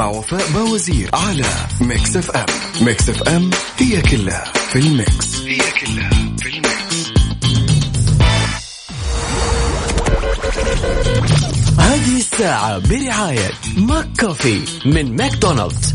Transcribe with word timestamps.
مع 0.00 0.06
وفاء 0.06 0.50
باوزير 0.52 1.10
على 1.14 1.46
Mix 1.80 2.16
FM 2.16 2.46
Mix 2.80 3.08
FM 3.08 3.50
هي 3.78 4.02
كلها 4.02 4.44
في 4.72 4.78
ال 4.78 4.90
Mix. 4.90 5.40
هي 5.40 5.58
كلها 5.58 6.10
في 6.40 6.48
ال 6.48 6.61
Mix. 6.61 7.12
هذه 11.78 12.16
الساعة 12.16 12.78
برعاية 12.78 13.50
McCafé 13.76 14.60
من 14.84 15.16
ماكدونالدز. 15.16 15.94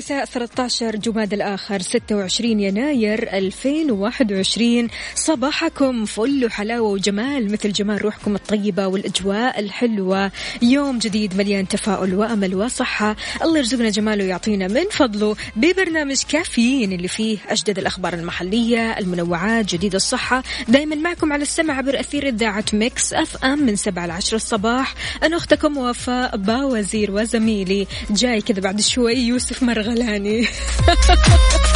الثلاثاء 0.00 0.24
13 0.24 0.96
جماد 0.96 1.32
الآخر 1.32 1.82
26 1.82 2.60
يناير 2.60 3.32
2021 3.32 4.88
صباحكم 5.14 6.04
فل 6.04 6.44
وحلاوة 6.44 6.88
وجمال 6.88 7.52
مثل 7.52 7.72
جمال 7.72 8.04
روحكم 8.04 8.34
الطيبة 8.34 8.86
والأجواء 8.86 9.60
الحلوة. 9.60 10.30
يوم 10.62 10.98
جديد 10.98 11.36
مليان 11.36 11.68
تفاؤل 11.68 12.14
وأمل 12.14 12.54
وصحة. 12.54 13.16
الله 13.42 13.58
يرزقنا 13.58 13.90
جماله 13.90 14.24
ويعطينا 14.24 14.68
من 14.68 14.84
فضله. 14.90 15.36
ببرنامج 15.56 16.22
كافيين 16.28 16.92
اللي 16.92 17.08
فيه 17.08 17.38
أجدد 17.48 17.78
الأخبار 17.78 18.14
المحلية 18.14 18.98
المنوعات 18.98 19.74
جديد 19.74 19.94
الصحة. 19.94 20.42
دايما 20.68 20.96
معكم 20.96 21.32
على 21.32 21.42
السمع 21.42 21.74
عبر 21.74 22.00
أثير 22.00 22.28
إذاعة 22.28 22.64
Mix 22.72 23.12
FM 23.12 23.58
من 23.58 23.76
7 23.76 24.06
ل 24.06 24.10
10 24.10 24.36
الصباح. 24.36 24.94
أنا 25.22 25.36
أختكم 25.36 25.78
وفاء 25.78 26.36
باوزير 26.36 27.10
وزميلي. 27.10 27.86
جاي 28.10 28.40
كذا 28.40 28.60
بعد 28.60 28.80
شوي 28.80 29.14
يوسف 29.14 29.62
مرغلاني 29.90 30.46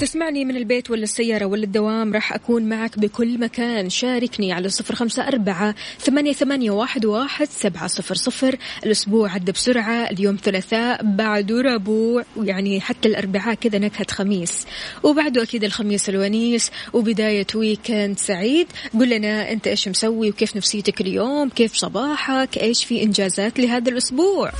تسمعني 0.00 0.44
من 0.44 0.56
البيت 0.56 0.90
ولا 0.90 1.02
السيارة 1.02 1.44
ولا 1.44 1.64
الدوام؟ 1.64 2.12
راح 2.12 2.32
أكون 2.32 2.62
معك 2.62 2.98
بكل 2.98 3.38
مكان. 3.40 3.90
شاركني 3.90 4.52
على 4.52 4.68
صفر 4.68 4.94
خمسة 4.94 5.28
أربعة 5.28 5.74
ثمانية, 6.00 6.32
ثمانية 6.32 6.70
واحد, 6.70 7.04
واحد 7.04 7.48
سبعة 7.50 7.86
صفر 7.86 8.14
صفر. 8.14 8.56
الأسبوع 8.86 9.32
عدى 9.32 9.52
بسرعة 9.52 10.04
اليوم 10.10 10.38
ثلاثاء 10.42 11.00
بعده 11.02 11.60
ربوع 11.60 12.24
ويعني 12.36 12.80
حتى 12.80 13.08
الأربعاء 13.08 13.54
كذا 13.54 13.78
نكهة 13.78 14.06
خميس. 14.10 14.66
وبعده 15.02 15.42
أكيد 15.42 15.64
الخميس 15.64 16.08
الونيس 16.08 16.70
وبداية 16.92 17.46
ويكند 17.54 18.18
سعيد. 18.18 18.66
قل 18.94 19.08
لنا 19.08 19.52
أنت 19.52 19.66
إيش 19.66 19.88
مسوي 19.88 20.30
وكيف 20.30 20.56
نفسيتك 20.56 21.00
اليوم؟ 21.00 21.48
كيف 21.48 21.74
صباحك؟ 21.74 22.58
إيش 22.58 22.84
في 22.84 23.02
إنجازات 23.02 23.58
لهذا 23.58 23.90
الأسبوع؟ 23.90 24.52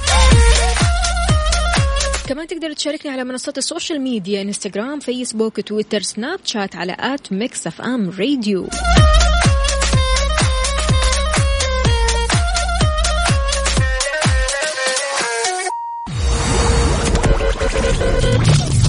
كمان 2.29 2.47
تقدر 2.47 2.73
تشاركني 2.73 3.13
على 3.13 3.25
منصات 3.25 3.59
ال 3.59 3.65
social 3.65 4.01
media 4.01 4.43
إنستغرام 4.43 5.01
فيسبوك 5.01 5.61
تويتر 5.61 6.03
سناب 6.03 6.41
شات 6.45 6.77
على 6.77 6.97
at 6.99 7.33
Mix 7.33 7.67
FM 7.67 8.11
Radio. 8.11 8.69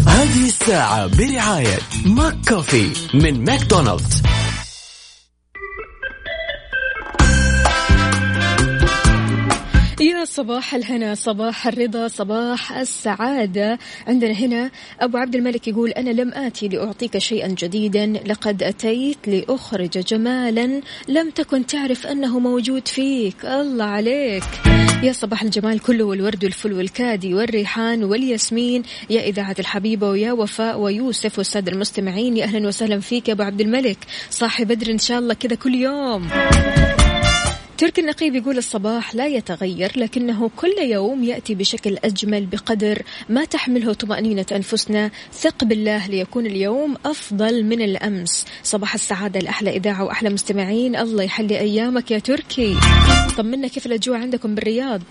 هذه 0.08 0.46
الساعة 0.46 1.08
برعاية 1.08 1.78
McCafé 2.06 2.90
من 3.14 3.44
ماكدونالدز. 3.46 4.22
صباح 10.26 10.76
الهنا 10.76 11.16
صباح 11.16 11.68
الرضا 11.68 12.08
صباح 12.08 12.72
السعادة. 12.78 13.80
عندنا 14.08 14.32
هنا 14.32 14.72
أبو 15.00 15.18
عبد 15.18 15.36
الملك 15.36 15.68
يقول 15.68 15.90
أنا 15.90 16.10
لم 16.10 16.34
آتي 16.34 16.68
لأعطيك 16.68 17.18
شيئا 17.18 17.48
جديدا 17.48 18.06
لقد 18.06 18.64
أتيت 18.64 19.18
لأخرج 19.28 19.90
جمالا 19.90 20.82
لم 21.08 21.30
تكن 21.30 21.66
تعرف 21.66 22.08
أنه 22.08 22.40
موجود 22.40 22.88
فيك. 22.88 23.46
الله 23.46 23.86
عليك. 23.86 24.44
يا 25.04 25.12
صباح 25.12 25.42
الجمال 25.42 25.80
كله 25.80 26.04
والورد 26.04 26.44
والفل 26.44 26.74
والكادي 26.74 27.34
والريحان 27.34 28.04
والياسمين. 28.04 28.84
يا 29.10 29.22
إذاعة 29.22 29.56
الحبيبة 29.60 30.10
ويا 30.10 30.32
وفاء 30.32 30.80
ويوسف 30.80 31.38
والسادة 31.38 31.72
المستمعين. 31.72 32.38
يا 32.38 32.44
أهلا 32.44 32.68
وسهلا 32.68 33.00
فيك 33.00 33.28
يا 33.28 33.34
أبو 33.34 33.44
عبد 33.44 33.62
الملك. 33.62 33.98
صاحي 34.30 34.66
بدر 34.66 34.92
إن 34.92 34.98
شاء 34.98 35.20
الله 35.20 35.34
كذا 35.34 35.56
كل 35.56 35.76
يوم. 35.76 36.30
تركي 37.78 38.02
النقيب 38.02 38.36
يقول 38.36 38.58
الصباح 38.58 39.16
لا 39.16 39.28
يتغير 39.28 39.92
لكنه 39.96 40.52
كل 40.56 40.74
يوم 40.82 41.24
يأتي 41.24 41.56
بشكل 41.56 41.98
أجمل 42.04 42.46
بقدر 42.46 43.02
ما 43.30 43.46
تحمله 43.46 43.94
طمأنينة 43.94 44.46
أنفسنا. 44.52 45.12
ثق 45.34 45.64
بالله 45.64 46.08
ليكون 46.08 46.46
اليوم 46.46 46.96
أفضل 47.06 47.64
من 47.64 47.82
الأمس. 47.82 48.46
صباح 48.64 48.94
السعادة 48.94 49.40
الأحلى 49.40 49.70
إذاعة 49.78 50.04
وأحلى 50.04 50.30
مستمعين. 50.30 50.96
الله 50.96 51.24
يحلي 51.24 51.60
أيامك 51.60 52.12
يا 52.12 52.20
تركي. 52.20 52.76
طمنا 53.38 53.68
كيف 53.68 53.86
الأجواء 53.86 54.20
عندكم 54.20 54.56
بالرياض؟ 54.56 55.02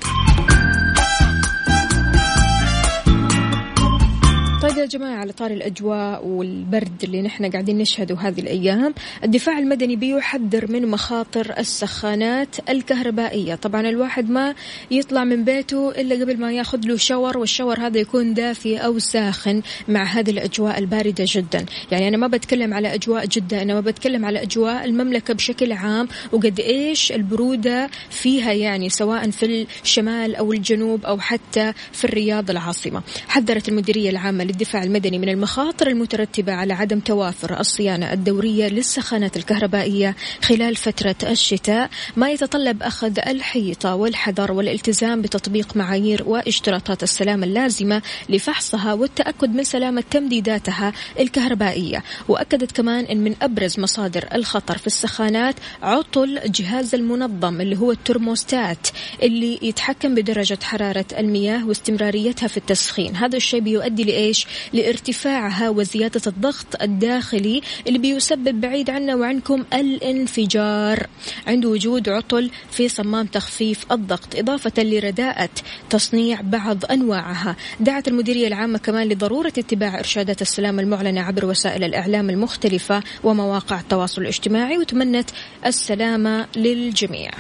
طيب 4.64 4.78
يا 4.78 4.86
جماعة 4.86 5.16
على 5.16 5.32
طار 5.32 5.50
الأجواء 5.50 6.26
والبرد 6.26 7.04
اللي 7.04 7.22
نحن 7.22 7.50
قاعدين 7.50 7.78
نشهده 7.78 8.16
هذه 8.16 8.40
الأيام 8.40 8.94
الدفاع 9.24 9.58
المدني 9.58 9.96
بيحذر 9.96 10.72
من 10.72 10.86
مخاطر 10.86 11.54
السخانات 11.58 12.56
الكهربائية. 12.68 13.54
طبعا 13.54 13.80
الواحد 13.80 14.30
ما 14.30 14.54
يطلع 14.90 15.24
من 15.24 15.44
بيته 15.44 15.90
إلا 15.90 16.14
قبل 16.14 16.40
ما 16.40 16.52
ياخذ 16.52 16.78
له 16.84 16.96
شاور 16.96 17.38
والشاور 17.38 17.80
هذا 17.80 17.98
يكون 17.98 18.34
دافي 18.34 18.76
أو 18.78 18.98
ساخن 18.98 19.62
مع 19.88 20.04
هذه 20.04 20.30
الأجواء 20.30 20.78
الباردة 20.78 21.24
جدا. 21.28 21.66
يعني 21.90 22.08
أنا 22.08 22.16
ما 22.16 22.26
بتكلم 22.26 22.74
على 22.74 22.94
أجواء 22.94 23.26
جدة 23.26 23.62
أنا 23.62 23.74
ما 23.74 23.80
بتكلم 23.80 24.24
على 24.24 24.42
أجواء 24.42 24.84
المملكة 24.84 25.34
بشكل 25.34 25.72
عام 25.72 26.08
وقد 26.32 26.60
إيش 26.60 27.12
البرودة 27.12 27.90
فيها 28.10 28.52
يعني 28.52 28.88
سواء 28.88 29.30
في 29.30 29.66
الشمال 29.82 30.36
أو 30.36 30.52
الجنوب 30.52 31.04
أو 31.04 31.20
حتى 31.20 31.72
في 31.92 32.04
الرياض 32.04 32.50
العاصمة. 32.50 33.02
حذرت 33.28 33.68
المديرية 33.68 34.10
العامة 34.10 34.53
للدفاع 34.54 34.82
المدني 34.82 35.18
من 35.18 35.28
المخاطر 35.28 35.86
المترتبة 35.86 36.52
على 36.52 36.74
عدم 36.74 37.00
توافر 37.00 37.60
الصيانة 37.60 38.12
الدورية 38.12 38.68
للسخانات 38.68 39.36
الكهربائية 39.36 40.16
خلال 40.42 40.76
فترة 40.76 41.16
الشتاء 41.22 41.90
ما 42.16 42.30
يتطلب 42.30 42.82
أخذ 42.82 43.18
الحيطة 43.26 43.94
والحذر 43.94 44.52
والالتزام 44.52 45.22
بتطبيق 45.22 45.76
معايير 45.76 46.22
واشتراطات 46.26 47.02
السلامة 47.02 47.46
اللازمة 47.46 48.02
لفحصها 48.28 48.92
والتأكد 48.92 49.54
من 49.54 49.64
سلامة 49.64 50.04
تمديداتها 50.10 50.92
الكهربائية. 51.20 52.02
وأكدت 52.28 52.72
كمان 52.72 53.04
أن 53.04 53.24
من 53.24 53.34
أبرز 53.42 53.80
مصادر 53.80 54.28
الخطر 54.34 54.78
في 54.78 54.86
السخانات 54.86 55.54
عطل 55.82 56.40
جهاز 56.46 56.94
المنظم 56.94 57.60
اللي 57.60 57.78
هو 57.78 57.92
الترموستات 57.92 58.88
اللي 59.22 59.58
يتحكم 59.62 60.14
بدرجة 60.14 60.58
حرارة 60.62 61.06
المياه 61.18 61.66
واستمراريتها 61.66 62.46
في 62.46 62.56
التسخين. 62.56 63.16
هذا 63.16 63.36
الشيء 63.36 63.60
بيؤدي 63.60 64.04
لإيش؟ 64.04 64.43
لارتفاعها 64.72 65.68
وزيادة 65.68 66.20
الضغط 66.26 66.82
الداخلي 66.82 67.62
اللي 67.86 67.98
بيسبب 67.98 68.60
بعيد 68.60 68.90
عنا 68.90 69.14
وعنكم 69.14 69.64
الانفجار. 69.74 71.06
عند 71.46 71.64
وجود 71.64 72.08
عطل 72.08 72.50
في 72.70 72.88
صمام 72.88 73.26
تخفيف 73.26 73.92
الضغط 73.92 74.36
إضافة 74.36 74.72
لرداءة 74.82 75.50
تصنيع 75.90 76.40
بعض 76.40 76.84
أنواعها. 76.90 77.56
دعت 77.80 78.08
المديرية 78.08 78.46
العامة 78.46 78.78
كمان 78.78 79.08
لضرورة 79.08 79.52
اتباع 79.58 79.98
إرشادات 79.98 80.42
السلامة 80.42 80.82
المعلنة 80.82 81.20
عبر 81.20 81.46
وسائل 81.46 81.84
الإعلام 81.84 82.30
المختلفة 82.30 83.02
ومواقع 83.24 83.80
التواصل 83.80 84.22
الاجتماعي 84.22 84.78
وتمنت 84.78 85.30
السلامة 85.66 86.46
للجميع. 86.56 87.30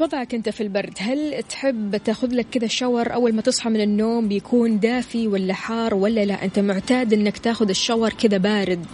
وضعك 0.00 0.34
أنت 0.34 0.48
في 0.48 0.62
البرد؟ 0.62 0.94
هل 0.98 1.42
تحب 1.42 1.96
تاخذ 1.96 2.28
لك 2.28 2.46
كذا 2.52 2.66
شاور 2.66 3.14
أول 3.14 3.34
ما 3.34 3.42
تصحى 3.42 3.70
من 3.70 3.80
النوم 3.80 4.28
بيكون 4.28 4.80
دافي 4.80 5.28
ولا 5.28 5.54
حار 5.54 5.94
ولا 5.94 6.24
لا؟ 6.24 6.44
أنت 6.44 6.58
معتاد 6.58 7.12
إنك 7.12 7.38
تاخذ 7.38 7.68
الشاور 7.68 8.12
كذا 8.12 8.38
بارد. 8.38 8.86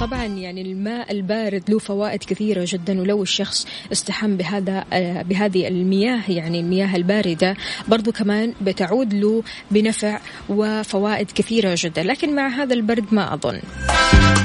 طبعا 0.00 0.24
يعني 0.24 0.62
الماء 0.62 1.12
البارد 1.12 1.70
له 1.70 1.78
فوائد 1.78 2.24
كثيرة 2.24 2.64
جدا 2.68 3.00
ولو 3.00 3.22
الشخص 3.22 3.66
استحم 3.92 4.36
بهذا 4.36 4.84
آه، 4.92 5.22
بهذه 5.22 5.68
المياه 5.68 6.22
يعني 6.28 6.60
المياه 6.60 6.96
الباردة 6.96 7.56
برضو 7.88 8.12
كمان 8.12 8.54
بتعود 8.60 9.14
له 9.14 9.42
بنفع 9.70 10.20
وفوائد 10.48 11.30
كثيرة 11.30 11.74
جدا. 11.78 12.02
لكن 12.02 12.34
مع 12.36 12.48
هذا 12.48 12.74
البرد 12.74 13.04
ما 13.14 13.34
أظن. 13.34 13.60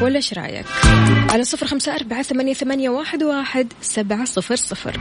ولا 0.01 0.15
إيش 0.15 0.33
رأيك؟ 0.33 0.65
على 1.29 1.43
صفر 1.43 1.67
خمسة 1.67 1.95
أربعة 1.95 2.21
ثمانية, 2.21 2.53
ثمانية 2.53 2.89
واحد, 2.89 3.23
واحد 3.23 3.73
سبعة 3.81 4.25
صفر 4.25 4.55
صفر. 4.55 4.99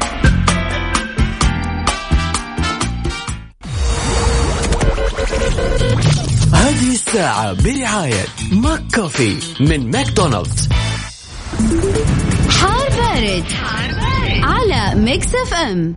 هذه 6.75 6.93
الساعة 6.93 7.53
برعاية 7.53 8.25
McCafé 8.53 9.37
من 9.61 9.91
ماكدونالدز 9.91 10.69
حار 12.49 12.89
بارد, 12.91 13.45
حار 13.53 13.91
بارد. 13.93 14.43
على 14.43 15.01
Mix 15.01 15.27
FM 15.35 15.97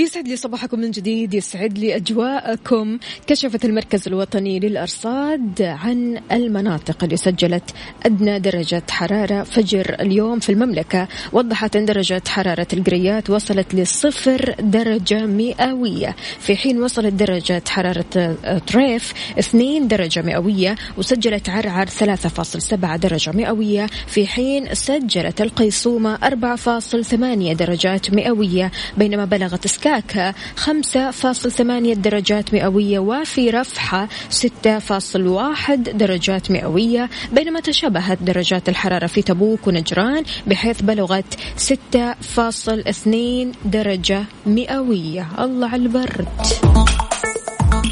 ويسعد 0.00 0.28
لي 0.28 0.36
صباحكم 0.36 0.80
من 0.80 0.90
جديد 0.90 1.34
يسعد 1.34 1.78
لي 1.78 1.96
أجواءكم. 1.96 2.98
كشفت 3.26 3.64
المركز 3.64 4.08
الوطني 4.08 4.60
للأرصاد 4.60 5.62
عن 5.62 6.20
المناطق 6.32 7.04
اللي 7.04 7.16
سجلت 7.16 7.70
أدنى 8.06 8.38
درجة 8.38 8.82
حرارة 8.90 9.42
فجر 9.42 9.96
اليوم 10.00 10.40
في 10.40 10.52
المملكة. 10.52 11.08
وضحت 11.32 11.76
أن 11.76 11.84
درجة 11.84 12.22
حرارة 12.28 12.66
القريات 12.72 13.30
وصلت 13.30 13.74
لصفر 13.74 14.54
درجة 14.60 15.26
مئوية. 15.26 16.16
في 16.38 16.56
حين 16.56 16.82
وصلت 16.82 17.14
درجة 17.14 17.62
حرارة 17.68 18.36
طريف 18.72 19.14
2 19.38 19.88
درجة 19.88 20.22
مئوية 20.22 20.76
وسجلت 20.98 21.48
عرعر 21.48 21.86
3.7 21.86 22.96
درجة 22.96 23.32
مئوية. 23.32 23.86
في 24.06 24.26
حين 24.26 24.74
سجلت 24.74 25.40
القيصومة 25.40 26.14
4.8 26.14 27.52
درجات 27.52 28.14
مئوية. 28.14 28.70
بينما 28.96 29.24
بلغت 29.24 29.64
سكاكا 29.90 30.34
5.8 30.56 31.94
درجات 31.96 32.54
مئوية 32.54 32.98
وفي 32.98 33.50
رفحة 33.50 34.08
6.1 34.30 35.72
درجات 35.74 36.50
مئوية 36.50 37.10
بينما 37.32 37.60
تشابهت 37.60 38.22
درجات 38.22 38.68
الحرارة 38.68 39.06
في 39.06 39.22
تبوك 39.22 39.66
ونجران 39.66 40.24
بحيث 40.46 40.82
بلغت 40.82 41.34
6.2 41.58 43.56
درجة 43.64 44.24
مئوية. 44.46 45.26
الله 45.38 45.68
على 45.68 45.82
البرد. 45.82 46.28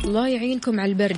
الله 0.08 0.28
يعينكم 0.28 0.80
على 0.80 0.92
البرد. 0.92 1.16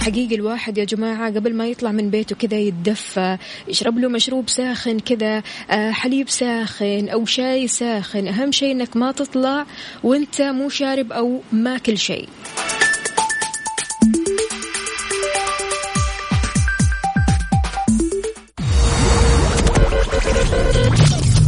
حقيقي 0.00 0.34
الواحد 0.34 0.78
يا 0.78 0.84
جماعة 0.84 1.30
قبل 1.30 1.54
ما 1.54 1.66
يطلع 1.66 1.92
من 1.92 2.10
بيته 2.10 2.36
كذا 2.36 2.58
يتدفى 2.58 3.38
يشرب 3.68 3.98
له 3.98 4.08
مشروب 4.08 4.48
ساخن 4.48 4.98
كذا 4.98 5.42
آه، 5.70 5.90
حليب 5.90 6.28
ساخن 6.28 7.08
أو 7.08 7.26
شاي 7.26 7.68
ساخن. 7.68 8.28
أهم 8.28 8.52
شيء 8.52 8.72
أنك 8.72 8.96
ما 8.96 9.12
تطلع 9.12 9.66
وأنت 10.02 10.42
مو 10.42 10.68
شارب 10.68 11.12
أو 11.12 11.40
ماكل 11.52 11.98
شيء. 11.98 12.28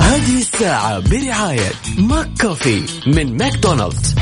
هذه 0.01 0.39
الساعة 0.39 0.99
برعاية 1.11 1.73
McCoffee 1.99 2.83
من 3.07 3.37
ماكدونالدز. 3.37 4.15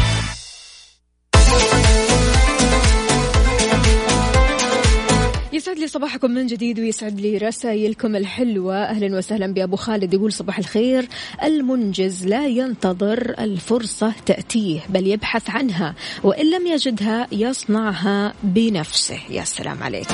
صباحكم 5.94 6.30
من 6.30 6.46
جديد 6.46 6.80
ويسعد 6.80 7.20
لي 7.20 7.38
رسائلكم 7.38 8.16
الحلوة. 8.16 8.76
أهلا 8.76 9.16
وسهلا 9.16 9.46
بأبو 9.46 9.76
خالد 9.76 10.14
يقول 10.14 10.32
صباح 10.32 10.58
الخير. 10.58 11.08
المنجز 11.42 12.26
لا 12.26 12.46
ينتظر 12.46 13.34
الفرصة 13.38 14.12
تأتيه 14.26 14.80
بل 14.88 15.06
يبحث 15.06 15.50
عنها 15.50 15.94
وإن 16.22 16.50
لم 16.50 16.66
يجدها 16.66 17.26
يصنعها 17.32 18.34
بنفسه. 18.42 19.18
يا 19.30 19.44
سلام 19.44 19.82
عليك 19.82 20.06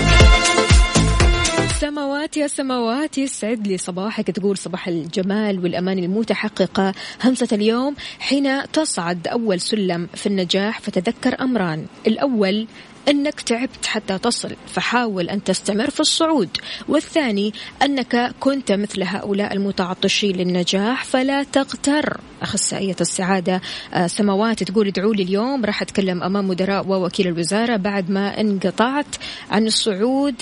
سماوات 1.81 2.37
يا 2.37 2.47
سماوات 2.47 3.19
يسعد 3.19 3.67
لي 3.67 3.79
صباحك. 3.79 4.31
تقول 4.31 4.59
صباح 4.59 4.89
الجمال 4.89 5.59
والأمان 5.59 5.99
المتحققة. 5.99 6.95
همسة 7.25 7.49
اليوم 7.53 7.95
حين 8.19 8.63
تصعد 8.73 9.29
أول 9.29 9.61
سلم 9.61 10.09
في 10.15 10.27
النجاح 10.27 10.81
فتذكر 10.81 11.41
أمران. 11.41 11.87
الأول 12.07 12.67
أنك 13.09 13.41
تعبت 13.41 13.87
حتى 13.87 14.19
تصل 14.19 14.57
فحاول 14.67 15.29
أن 15.29 15.45
تستمر 15.45 15.91
في 15.91 16.01
الصعود. 16.01 16.49
والثاني 16.89 17.53
أنك 17.83 18.35
كنت 18.41 18.73
مثل 18.73 19.03
هؤلاء 19.03 19.53
المتعطشين 19.53 20.37
للنجاح 20.37 21.05
فلا 21.05 21.43
تغتر 21.43 22.21
أخصائية 22.43 22.97
السعادة 23.01 23.61
آه، 23.95 24.07
سماوات 24.07 24.63
تقول 24.63 24.87
ادعوا 24.87 25.15
لي 25.15 25.23
اليوم 25.23 25.65
راح 25.65 25.83
أتكلم 25.83 26.23
أمام 26.23 26.49
مدراء 26.49 26.87
ووكيل 26.87 27.27
الوزارة 27.27 27.77
بعد 27.77 28.11
ما 28.11 28.41
انقطعت 28.41 29.17
عن 29.51 29.67
الصعود 29.67 30.35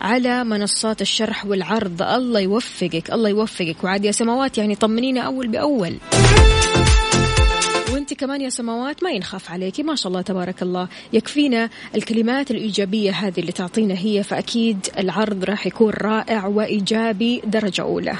على 0.00 0.44
منصات 0.44 1.02
الشرح 1.02 1.46
والعرض. 1.46 2.02
الله 2.02 2.40
يوفقك 2.40 3.12
الله 3.12 3.28
يوفقك. 3.28 3.84
وعاد 3.84 4.04
يا 4.04 4.12
سماوات 4.12 4.58
يعني 4.58 4.74
طمنينا 4.74 5.20
أول 5.20 5.48
بأول. 5.48 5.98
وانت 8.06 8.20
كمان 8.20 8.40
يا 8.40 8.48
سماوات 8.48 9.04
ما 9.04 9.10
ينخاف 9.10 9.50
عليكي 9.50 9.82
ما 9.82 9.94
شاء 9.94 10.08
الله 10.08 10.22
تبارك 10.22 10.62
الله. 10.62 10.88
يكفينا 11.12 11.70
الكلمات 11.94 12.50
الإيجابية 12.50 13.10
هذه 13.10 13.40
اللي 13.40 13.52
تعطينا 13.52 13.94
هي 13.98 14.22
فأكيد 14.22 14.86
العرض 14.98 15.44
راح 15.44 15.66
يكون 15.66 15.92
رائع 15.92 16.46
وإيجابي 16.46 17.42
درجة 17.44 17.82
أولى. 17.82 18.14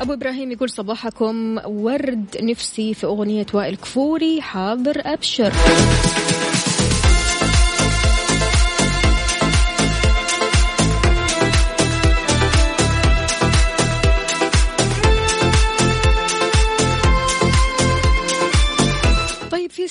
أبو 0.00 0.12
إبراهيم 0.12 0.52
يقول 0.52 0.70
صباحكم. 0.70 1.58
ورد 1.66 2.36
نفسي 2.42 2.94
في 2.94 3.06
أغنية 3.06 3.46
وائل 3.54 3.76
كفوري 3.76 4.42
حاضر 4.42 5.02
أبشر. 5.04 5.52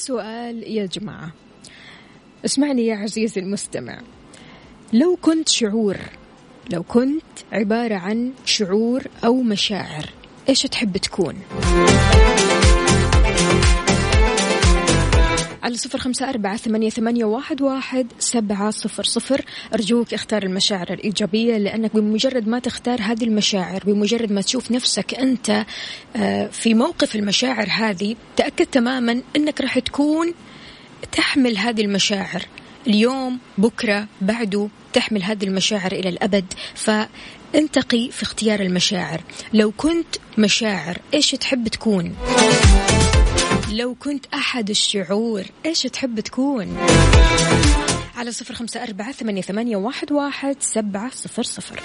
سؤال 0.01 0.63
يا 0.63 0.85
جماعة 0.85 1.31
اسمعني 2.45 2.85
يا 2.85 2.95
عزيزي 2.95 3.41
المستمع 3.41 4.01
لو 4.93 5.17
كنت 5.21 5.49
شعور 5.49 5.97
لو 6.69 6.83
كنت 6.83 7.23
عبارة 7.51 7.95
عن 7.95 8.31
شعور 8.45 9.03
أو 9.25 9.41
مشاعر 9.41 10.09
إيش 10.49 10.61
تحب 10.61 10.97
تكون؟ 10.97 11.35
على 15.63 15.75
صفر 15.75 15.97
خمسة 15.97 16.29
أربعة 16.29 16.57
ثمانية, 16.57 16.89
ثمانية 16.89 17.25
واحد, 17.25 17.61
واحد 17.61 18.07
سبعة 18.19 18.71
صفر 18.71 19.03
صفر. 19.03 19.45
أرجوك 19.73 20.13
اختار 20.13 20.43
المشاعر 20.43 20.93
الإيجابية 20.93 21.57
لأنك 21.57 21.95
بمجرد 21.95 22.47
ما 22.47 22.59
تختار 22.59 23.01
هذه 23.01 23.23
المشاعر 23.23 23.83
بمجرد 23.85 24.31
ما 24.31 24.41
تشوف 24.41 24.71
نفسك 24.71 25.13
أنت 25.13 25.65
آه، 26.15 26.47
في 26.47 26.73
موقف 26.73 27.15
المشاعر 27.15 27.67
هذه 27.69 28.15
تأكد 28.35 28.65
تماما 28.65 29.21
أنك 29.35 29.61
راح 29.61 29.79
تكون 29.79 30.33
تحمل 31.11 31.57
هذه 31.57 31.81
المشاعر. 31.81 32.45
اليوم 32.87 33.39
بكرة 33.57 34.07
بعده 34.21 34.67
تحمل 34.93 35.23
هذه 35.23 35.43
المشاعر 35.43 35.91
إلى 35.91 36.09
الأبد. 36.09 36.53
فانتقي 36.75 38.11
في 38.11 38.23
اختيار 38.23 38.59
المشاعر. 38.59 39.21
لو 39.53 39.71
كنت 39.71 40.15
مشاعر 40.37 40.97
إيش 41.13 41.31
تحب 41.31 41.67
تكون؟ 41.67 42.15
لو 43.71 43.95
كنت 43.95 44.25
أحد 44.33 44.69
الشعور 44.69 45.43
إيش 45.65 45.81
تحب 45.81 46.19
تكون؟ 46.19 46.77
على 48.15 48.31
صفر 48.31 48.53
خمسة 48.53 48.83
أربعة 48.83 49.11
ثمانية, 49.11 49.41
ثمانية 49.41 49.75
واحد, 49.75 50.11
واحد 50.11 50.55
سبعة 50.59 51.11
صفر 51.11 51.43
صفر. 51.43 51.79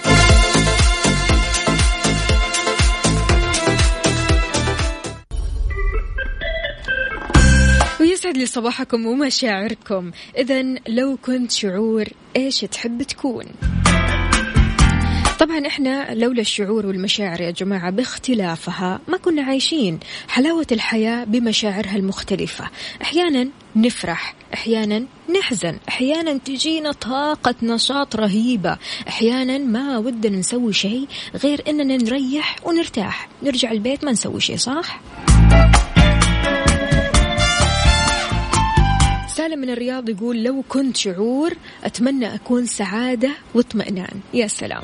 ويسعد 7.99 8.37
لي 8.37 8.45
صباحكم 8.45 9.05
ومشاعركم. 9.05 10.11
إذا 10.37 10.63
لو 10.87 11.17
كنت 11.25 11.51
شعور 11.51 12.05
إيش 12.35 12.59
تحب 12.59 13.03
تكون؟ 13.03 13.45
طبعا 15.39 15.67
إحنا 15.67 16.13
لولا 16.13 16.41
الشعور 16.41 16.85
والمشاعر 16.85 17.41
يا 17.41 17.51
جماعة 17.51 17.89
باختلافها 17.91 18.99
ما 19.07 19.17
كنا 19.17 19.41
عايشين. 19.41 19.99
حلاوة 20.27 20.67
الحياة 20.71 21.23
بمشاعرها 21.23 21.95
المختلفة. 21.95 22.69
أحيانا 23.01 23.49
نفرح 23.75 24.35
أحيانا 24.53 25.05
نحزن 25.39 25.77
أحيانا 25.89 26.37
تجينا 26.37 26.91
طاقة 26.91 27.55
نشاط 27.63 28.15
رهيبة. 28.15 28.77
أحيانا 29.07 29.57
ما 29.57 29.97
ودنا 29.97 30.37
نسوي 30.37 30.73
شيء 30.73 31.07
غير 31.43 31.63
إننا 31.67 31.97
نريح 31.97 32.55
ونرتاح. 32.63 33.29
نرجع 33.43 33.71
البيت 33.71 34.03
ما 34.05 34.11
نسوي 34.11 34.41
شيء 34.41 34.57
صح؟ 34.57 35.01
سالم 39.37 39.59
من 39.59 39.69
الرياض 39.69 40.09
يقول 40.09 40.43
لو 40.43 40.63
كنت 40.69 40.97
شعور 40.97 41.53
أتمنى 41.83 42.35
أكون 42.35 42.65
سعادة 42.65 43.29
واطمئنان. 43.53 44.19
يا 44.33 44.47
سلام. 44.47 44.81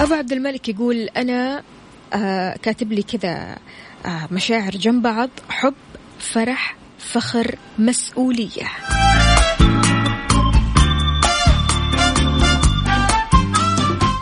أبو 0.00 0.14
عبد 0.14 0.32
الملك 0.32 0.68
يقول 0.68 0.96
أنا 0.96 1.62
آه 2.12 2.56
كاتب 2.62 2.92
لي 2.92 3.02
كذا 3.02 3.56
آه 4.06 4.28
مشاعر 4.30 4.70
جنب 4.70 5.02
بعض 5.02 5.30
حب 5.48 5.74
فرح 6.18 6.76
فخر 6.98 7.58
مسؤولية. 7.78 8.68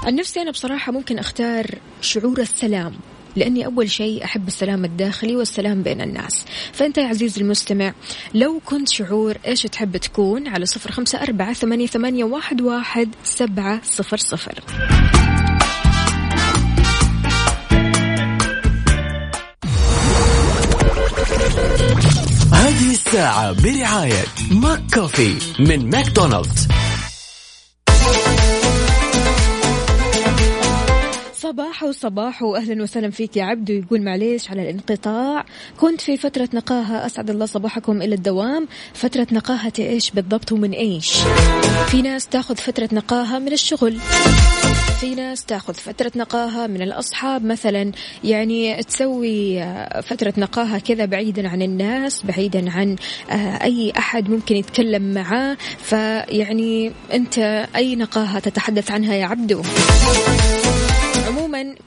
عن 0.05 0.15
نفسي 0.15 0.43
أنا 0.43 0.51
بصراحة 0.51 0.93
ممكن 0.93 1.19
أختار 1.19 1.67
شعور 2.01 2.41
السلام. 2.41 2.93
لأني 3.37 3.67
أول 3.67 3.91
شيء 3.91 4.25
أحب 4.25 4.49
السلام 4.49 4.85
الداخلي 4.85 5.37
والسلام 5.37 5.83
بين 5.83 6.01
الناس. 6.01 6.45
فأنت 6.73 6.99
يا 6.99 7.07
عزيزي 7.07 7.41
المستمع 7.41 7.93
لو 8.35 8.61
كنت 8.67 8.89
شعور 8.89 9.37
إيش 9.47 9.63
تحب 9.63 9.97
تكون 9.97 10.49
على 10.49 10.67
صفر 10.67 10.93
خمسة 10.93 11.23
أربعة 11.23 11.53
ثمانية, 11.53 11.87
ثمانية 11.87 12.25
واحد, 12.25 12.61
واحد 12.61 13.09
سبعة 13.25 13.81
صفر 13.85 14.17
صفر. 14.17 14.61
هذه 22.53 22.91
الساعة 22.91 23.53
برعاية 23.63 24.25
McCoffee 24.51 25.35
من 25.59 25.91
ماكدونالدز. 25.91 26.69
صباح 31.83 31.89
وصباح 31.89 32.43
واهلا 32.43 32.83
وسهلا 32.83 33.11
فيك 33.11 33.37
يا 33.37 33.45
عبدو. 33.45 33.73
يقول 33.73 34.03
معليش 34.03 34.51
على 34.51 34.63
الانقطاع. 34.63 35.45
كنت 35.81 36.01
في 36.01 36.17
فترة 36.17 36.49
نقاهة 36.55 37.07
أسعد 37.07 37.31
الله 37.31 37.47
صباحكم 37.47 38.03
إلى 38.03 38.15
الدوام. 38.15 38.69
فترة 38.95 39.27
نقاهة 39.33 39.73
إيش 39.79 40.11
بالضبط 40.11 40.53
ومن 40.53 40.73
إيش؟ 40.73 41.17
في 41.87 42.03
ناس 42.03 42.27
تأخذ 42.27 42.57
فترة 42.57 42.89
نقاهة 42.93 43.39
من 43.39 43.53
الشغل. 43.53 43.99
في 45.01 45.15
ناس 45.15 45.45
تأخذ 45.45 45.75
فترة 45.75 46.13
نقاهة 46.17 46.67
من 46.67 46.83
الأصحاب 46.83 47.45
مثلا. 47.45 47.93
يعني 48.25 48.83
تسوي 48.83 49.65
فترة 50.03 50.35
نقاهة 50.39 50.79
كذا 50.79 51.05
بعيدا 51.05 51.49
عن 51.49 51.63
الناس 51.63 52.23
بعيدا 52.25 52.71
عن 52.71 52.97
آه، 53.31 53.35
أي 53.65 53.93
أحد 53.99 54.31
ممكن 54.31 54.57
يتكلم 54.57 55.15
معاه. 55.15 55.57
فيعني 55.79 56.93
أنت 57.13 57.67
أي 57.77 57.97
نقاهة 57.97 58.39
تتحدث 58.39 58.91
عنها 58.91 59.15
يا 59.15 59.27
عبدو؟ 59.27 59.63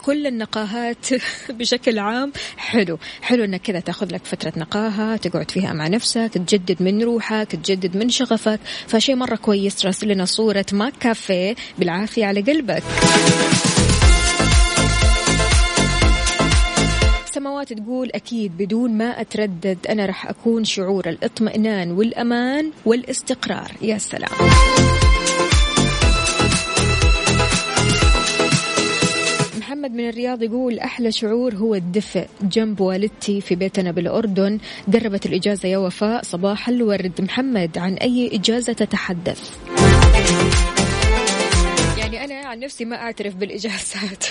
كل 0.06 0.28
النقاهات 0.28 1.06
بشكل 1.60 2.00
عام 2.00 2.32
حلو. 2.58 2.98
حلو 3.22 3.44
إنك 3.44 3.62
كذا 3.62 3.80
تاخذ 3.80 4.14
لك 4.14 4.26
فترة 4.26 4.54
نقاهة 4.58 5.16
تقعد 5.16 5.52
فيها 5.52 5.74
مع 5.74 5.88
نفسك 5.88 6.32
تجدد 6.34 6.84
من 6.84 7.04
روحك 7.04 7.48
تجدد 7.52 7.98
من 7.98 8.10
شغفك. 8.10 8.60
فشيء 8.88 9.16
مرة 9.16 9.36
كويس 9.36 9.76
تراسل 9.76 10.08
لنا 10.08 10.26
صورة 10.26 10.66
ماك 10.72 10.94
كافيه. 11.00 11.56
بالعافية 11.80 12.26
على 12.26 12.42
قلبك. 12.42 12.84
سماوات 17.34 17.74
تقول 17.74 18.12
أكيد 18.16 18.58
بدون 18.58 18.98
ما 18.98 19.22
أتردد 19.22 19.78
أنا 19.90 20.06
راح 20.06 20.28
أكون 20.30 20.64
شعور 20.64 21.10
الإطمئنان 21.10 21.92
والأمان 21.92 22.72
والإستقرار. 22.86 23.72
يا 23.82 23.98
سلام. 23.98 24.30
محمد 29.86 29.98
من 29.98 30.10
الرياض 30.10 30.44
يقول 30.44 30.80
أحلى 30.80 31.12
شعور 31.12 31.56
هو 31.56 31.76
الدفء. 31.76 32.28
جنب 32.42 32.82
والدتي 32.82 33.42
في 33.42 33.56
بيتنا 33.56 33.92
بالأردن 33.92 34.60
قربت 34.94 35.26
الإجازة 35.26 35.70
يا 35.70 35.78
وفاء. 35.78 36.24
صباح 36.24 36.70
الورد. 36.70 37.22
محمد 37.22 37.78
عن 37.78 37.94
أي 37.94 38.32
إجازة 38.34 38.74
تتحدث؟ 38.74 39.52
يعني 41.98 42.24
أنا 42.26 42.48
عن 42.48 42.60
نفسي 42.60 42.86
ما 42.86 42.96
أعترف 42.96 43.36
بالإجازات. 43.36 44.26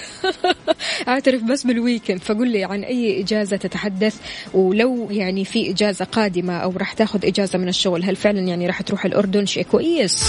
أعترف 1.09 1.43
بس 1.43 1.67
بالويكند 1.67 2.21
فقل 2.21 2.49
لي 2.49 2.65
عن 2.65 2.85
أي 2.85 3.21
إجازة 3.21 3.57
تتحدث؟ 3.57 4.17
ولو 4.55 5.11
يعني 5.11 5.45
في 5.45 5.71
إجازة 5.71 6.05
قادمة 6.05 6.57
أو 6.57 6.73
راح 6.77 6.93
تاخذ 6.93 7.27
إجازة 7.27 7.59
من 7.59 7.69
الشغل 7.69 8.05
هل 8.05 8.17
فعلا 8.17 8.41
يعني 8.41 8.67
راح 8.67 8.83
تروح 8.83 9.05
الأردن؟ 9.05 9.47
شيء 9.47 9.63
كويس. 9.63 10.25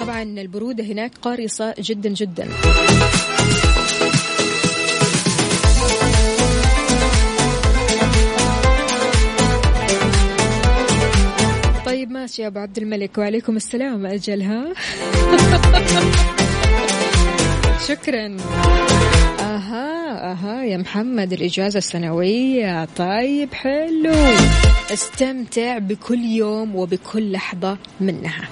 طبعا 0.00 0.22
البرودة 0.22 0.84
هناك 0.84 1.12
قارصة 1.22 1.74
جدا 1.78 2.08
جدا. 2.08 2.48
طيب 11.86 12.10
ماشي 12.10 12.42
يا 12.42 12.46
أبو 12.46 12.58
عبد 12.58 12.78
الملك. 12.78 13.18
وعليكم 13.18 13.56
السلام 13.56 14.06
أجل 14.06 14.42
ها؟ 14.42 14.64
شكرا. 17.88 18.36
أها 19.40 20.32
أها 20.32 20.64
يا 20.64 20.76
محمد 20.76 21.32
الإجازة 21.32 21.78
السنوية. 21.78 22.84
طيب 22.84 23.54
حلو. 23.54 24.14
استمتع 24.92 25.78
بكل 25.78 26.18
يوم 26.18 26.76
وبكل 26.76 27.32
لحظة 27.32 27.78
منها. 28.00 28.48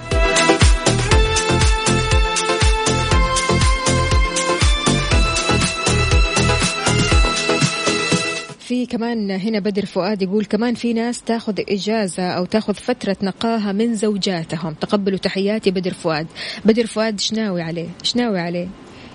في 8.65 8.87
كمان 8.87 9.31
هنا 9.31 9.59
بدر 9.59 9.87
فؤاد 9.87 10.23
يقول 10.23 10.45
كمان 10.45 10.75
في 10.75 10.93
ناس 10.93 11.23
تاخذ 11.23 11.61
إجازة 11.69 12.23
أو 12.23 12.45
تاخذ 12.45 12.75
فترة 12.75 13.17
نقاهة 13.23 13.73
من 13.73 13.95
زوجاتهم. 13.95 14.75
تقبلوا 14.75 15.19
تحياتي 15.19 15.71
بدر 15.71 15.95
فؤاد. 15.95 16.27
بدر 16.65 16.87
فؤاد 16.87 17.21
شناوي 17.21 17.63
عليه؟ 17.63 17.89
شناوي 18.03 18.41
عليه؟ 18.41 18.69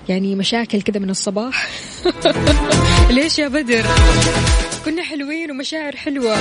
يعني 0.10 0.36
مشاكل 0.36 0.82
كذا 0.82 1.00
من 1.00 1.10
الصباح؟ 1.10 1.70
ليش 3.16 3.40
يا 3.40 3.48
بدر؟ 3.48 3.86
كنا 4.86 5.04
حلوين 5.04 5.52
ومشاعر 5.52 5.96
حلوة. 5.96 6.36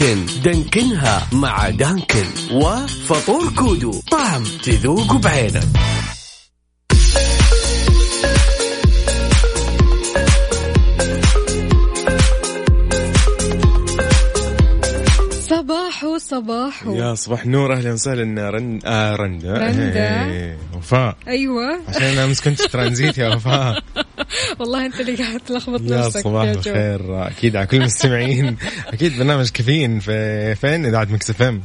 ودانكن 0.00 0.26
دانكنها 0.42 1.26
مع 1.32 1.68
دانكن. 1.70 2.24
وفطور 2.52 3.52
كودو. 3.58 4.00
طعم 4.10 4.44
تذوق 4.62 5.16
بعينك. 5.16 5.62
صباح 15.40 16.04
يا 16.86 17.14
صباح 17.14 17.46
نور 17.46 17.72
أهلا 17.72 17.92
وسهلا 17.92 18.50
رند 18.50 18.82
آه 18.84 19.16
رندا. 19.16 19.52
رندا. 19.52 20.24
إيه، 20.24 20.58
وفاء. 20.76 21.16
أيوه. 21.28 21.80
عشان 21.88 22.02
أنا 22.02 22.24
امس 22.24 22.40
كنت 22.40 22.62
ترانزيت 22.62 23.18
يا 23.18 23.34
وفاء. 23.34 23.82
والله 24.60 24.86
انت 24.86 25.00
اللي 25.00 25.14
قاعد 25.14 25.40
تلخبط 25.40 25.80
يا 25.80 25.96
نفسك 25.96 26.20
صباح 26.20 26.44
جو. 26.44 26.58
الخير. 26.58 27.26
أكيد 27.26 27.56
على 27.56 27.66
كل 27.66 27.76
المستمعين. 27.76 28.56
أكيد 28.92 29.18
برنامج 29.18 29.48
كافيين 29.48 30.00
في 30.00 30.54
فين؟ 30.54 30.86
إذاعة 30.86 31.08
Mix 31.10 31.30
FM. 31.30 31.62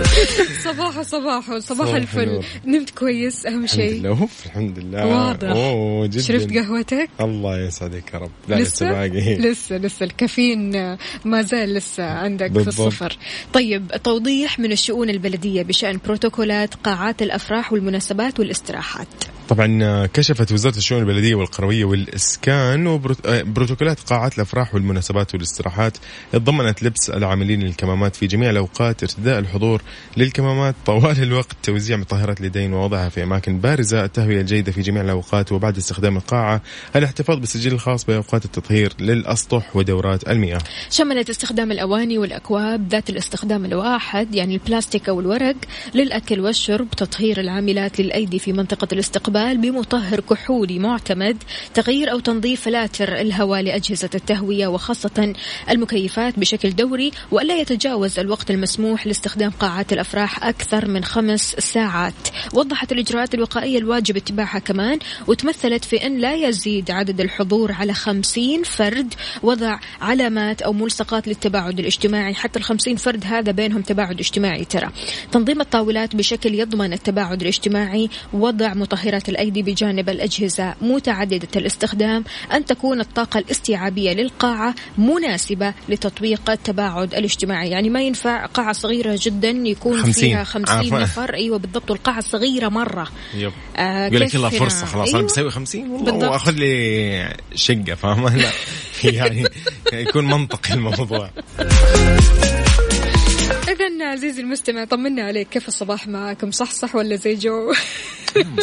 صباح 0.64 1.02
صباح 1.02 1.58
صباح 1.58 1.94
الفل. 1.94 2.42
نمت 2.66 2.90
كويس 2.90 3.46
أهم 3.46 3.64
الحمد 3.64 3.68
شيء. 3.80 4.00
لله 4.00 4.08
أوف 4.08 4.46
الحمد 4.46 4.78
لله. 4.78 5.06
واضح. 5.06 5.48
أوه 5.48 6.06
جدا. 6.06 6.20
شربت 6.22 6.56
قهوتك؟ 6.56 7.08
الله 7.20 7.58
يسعدك 7.58 8.14
يا 8.14 8.18
رب. 8.18 8.30
لا 8.48 8.54
لسه 8.56 8.90
باقي. 8.90 9.34
لسه 9.50 9.76
لسه. 9.76 10.04
الكافيين 10.04 10.76
آه، 10.76 10.98
ما 11.24 11.42
زال 11.42 11.74
لسه 11.74 12.04
عندك 12.04 12.46
في 12.46 12.52
بالضبط. 12.52 12.86
الصفر. 12.86 13.16
طيب 13.52 13.90
توضيح 14.04 14.58
من 14.58 14.72
الشؤون 14.72 15.10
البلدية 15.10 15.62
بشأن 15.62 15.98
بروتوكولات 16.04 16.74
قاعات 16.74 17.22
الأفراح 17.22 17.72
والمناسبات 17.72 18.40
والاستراحات. 18.40 19.08
طبعا 19.48 19.78
آه، 19.82 20.06
كشفت 20.06 20.52
وزارة 20.52 20.76
الشؤون 20.76 21.00
البلدية 21.02 21.34
والقروية 21.34 21.84
والإسكان 21.84 22.86
وبروتوكولات 22.86 24.00
قاعات 24.00 24.34
الأفراح 24.36 24.74
والمناسبات 24.74 25.34
والاستراحات. 25.34 25.96
ضمنت 26.36 26.82
لبس 26.82 27.10
العاملين 27.10 27.62
الكمامات 27.62 28.16
في 28.16 28.26
جميع 28.26 28.50
الأوقات 28.50 29.02
ارتداء 29.02 29.38
الحضور 29.38 29.82
للكمامات. 30.16 30.74
طوال 30.86 31.22
الوقت 31.22 31.56
توزيع 31.62 31.96
مطهرات 31.96 32.40
اليدين 32.40 32.72
ووضعها 32.72 33.08
في 33.08 33.22
أماكن 33.22 33.58
بارزة. 33.58 34.04
التهوية 34.04 34.40
الجيدة 34.40 34.72
في 34.72 34.80
جميع 34.80 35.02
الأوقات 35.02 35.52
وبعد 35.52 35.76
استخدام 35.76 36.16
القاعة. 36.16 36.60
الاحتفاظ 36.96 37.38
بالسجل 37.38 37.72
الخاص 37.72 38.04
بأوقات 38.04 38.44
التطهير 38.44 38.92
للأسطح 39.00 39.76
ودورات 39.76 40.28
المياه. 40.28 40.58
شملت 40.90 41.30
استخدام 41.30 41.72
الأواني 41.72 42.18
والأكواب 42.18 42.88
ذات 42.88 43.10
الاستخدام 43.10 43.64
الواحد 43.64 44.34
يعني 44.34 44.54
البلاستيك 44.54 45.08
أو 45.08 45.20
الورق 45.20 45.56
للأكل 45.94 46.40
والشرب 46.40 46.90
تطهير 46.90 47.40
العاملات 47.40 48.00
للأيدي 48.00 48.38
في 48.38 48.52
منطقة 48.52 48.88
الاستقبال 48.92 49.58
بمطهر 49.58 50.20
كحولي 50.20 50.78
معتمد 50.78 51.36
تغيير 51.74 52.12
أو 52.12 52.18
تنظيف 52.18 52.60
فلاتر 52.60 53.20
الهواء 53.20 53.62
لأجهزة 53.62 54.10
التهوية 54.14 54.66
وخاصة 54.66 55.34
المكيفات 55.70 56.38
بشكل 56.38 56.70
دوري 56.70 57.10
وألا 57.30 57.60
يتجاوز 57.60 58.18
الوقت 58.18 58.50
المسموح 58.50 59.06
لاستخدام 59.06 59.50
قاعات 59.50 59.92
الأفراح 60.06 60.44
أكثر 60.44 60.88
من 60.88 61.04
خمس 61.04 61.56
ساعات. 61.58 62.14
وضحت 62.54 62.92
الإجراءات 62.92 63.34
الوقائية 63.34 63.78
الواجب 63.78 64.16
اتباعها 64.16 64.58
كمان 64.58 64.98
وتمثلت 65.26 65.84
في 65.84 66.06
أن 66.06 66.18
لا 66.18 66.34
يزيد 66.34 66.90
عدد 66.90 67.20
الحضور 67.20 67.72
على 67.72 67.94
خمسين 67.94 68.62
فرد 68.62 69.14
وضع 69.42 69.78
علامات 70.00 70.62
أو 70.62 70.72
ملصقات 70.72 71.28
للتباعد 71.28 71.78
الاجتماعي 71.78 72.34
حتى 72.34 72.58
الخمسين 72.58 72.96
فرد 72.96 73.24
هذا 73.26 73.52
بينهم 73.52 73.82
تباعد 73.82 74.20
اجتماعي. 74.20 74.64
ترى 74.64 74.88
تنظيم 75.32 75.60
الطاولات 75.60 76.16
بشكل 76.16 76.54
يضمن 76.54 76.92
التباعد 76.92 77.40
الاجتماعي 77.40 78.10
وضع 78.32 78.74
مطهرات 78.74 79.28
الأيدي 79.28 79.62
بجانب 79.62 80.08
الأجهزة. 80.08 80.74
متعددة 80.80 81.48
الاستخدام 81.56 82.24
أن 82.52 82.64
تكون 82.64 83.00
الطاقة 83.00 83.38
الاستيعابية 83.38 84.12
للقاعة 84.12 84.74
مناسبة 84.98 85.74
لتطبيق 85.88 86.50
التباعد 86.50 87.14
الاجتماعي. 87.14 87.70
يعني 87.70 87.90
ما 87.90 88.02
ينفع 88.02 88.46
قاعة 88.46 88.72
صغيرة 88.72 89.18
جدا 89.22 89.50
يكون 89.50 89.95
50. 90.02 90.12
فيها 90.12 90.44
خمسين 90.44 90.76
عارفة. 90.76 90.98
نفر. 91.02 91.34
أيوة 91.34 91.58
بالضبط. 91.58 91.90
والقاعة 91.90 92.20
صغيرة 92.20 92.68
مرة. 92.68 93.08
يب. 93.34 93.52
آه 93.76 94.06
يقول 94.06 94.20
لك 94.20 94.34
يلا؟ 94.34 94.48
فرصة 94.48 94.86
خلاص 94.86 95.08
أيوة. 95.08 95.18
أنا 95.20 95.26
بسوي 95.26 95.50
50 95.50 95.90
والله. 95.90 96.30
وآخذ 96.30 96.52
لي 96.52 97.36
شقة 97.54 97.94
فاهمة؟ 97.94 98.36
لا 98.36 98.50
يعني 99.04 99.44
يكون 99.92 100.24
منطقي 100.26 100.74
الموضوع. 100.74 101.30
إذا 103.68 104.06
عزيزي 104.12 104.42
المستمع 104.42 104.84
طمنا 104.84 105.22
عليك. 105.22 105.48
كيف 105.48 105.68
الصباح 105.68 106.08
معك 106.08 106.44
مصحصح 106.44 106.94
ولا 106.94 107.16
زي 107.16 107.34
جو؟ 107.34 107.72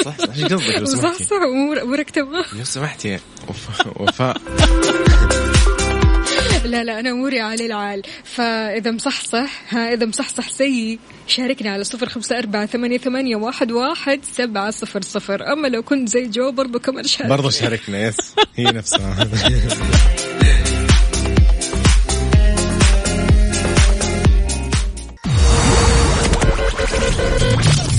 صح 0.05 0.17
صح. 0.17 0.33
إيش 0.35 0.43
قصدك 0.43 0.51
لو 0.79 0.85
سمحتي؟ 0.85 1.07
مصحصح 1.07 1.29
وأمور- 1.29 1.81
امورك 1.81 2.09
تمام. 2.09 2.43
لو 2.57 2.63
سمحتي 2.63 3.19
وف- 3.47 3.87
وفاء. 4.01 4.37
لا 6.73 6.83
لا 6.83 6.99
أنا 6.99 7.09
اموري 7.09 7.39
على 7.39 7.65
العال. 7.65 8.01
فإذا 8.23 8.91
مصحصح 8.91 9.49
ها 9.69 9.93
إذا 9.93 10.05
مصحصح 10.05 10.49
سيء 10.49 10.99
شاركنا 11.27 11.71
على 11.71 11.83
صفر 11.83 12.09
خمسة 12.09 12.37
أربعة 12.37 12.65
ثمانية, 12.65 12.97
ثمانية 12.97 13.35
واحد, 13.35 13.71
واحد 13.71 14.19
سبعة 14.37 14.71
صفر 14.71 15.01
صفر. 15.01 15.53
أما 15.53 15.67
لو 15.67 15.83
كنت 15.83 16.09
زي 16.09 16.27
جو 16.27 16.51
برضو 16.51 16.79
كمان 16.79 17.03
شارك 17.03 17.29
برضو 17.29 17.49
شاركنا 17.49 18.07
yes. 18.07 18.17
هي 18.55 18.63
نفسها. 18.63 19.27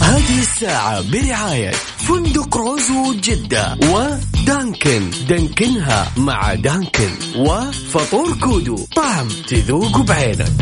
هذه 0.03 0.39
الساعة 0.41 1.11
برعاية 1.13 1.73
فندق 2.09 2.57
روزو 2.57 3.15
جدة 3.15 3.79
ودانكن. 3.93 5.11
دانكنها 5.29 6.13
مع 6.17 6.55
دانكن. 6.55 7.11
وفطور 7.37 8.39
كودو. 8.41 8.77
طعم 8.97 9.29
تذوق 9.49 10.01
بعينك. 10.01 10.53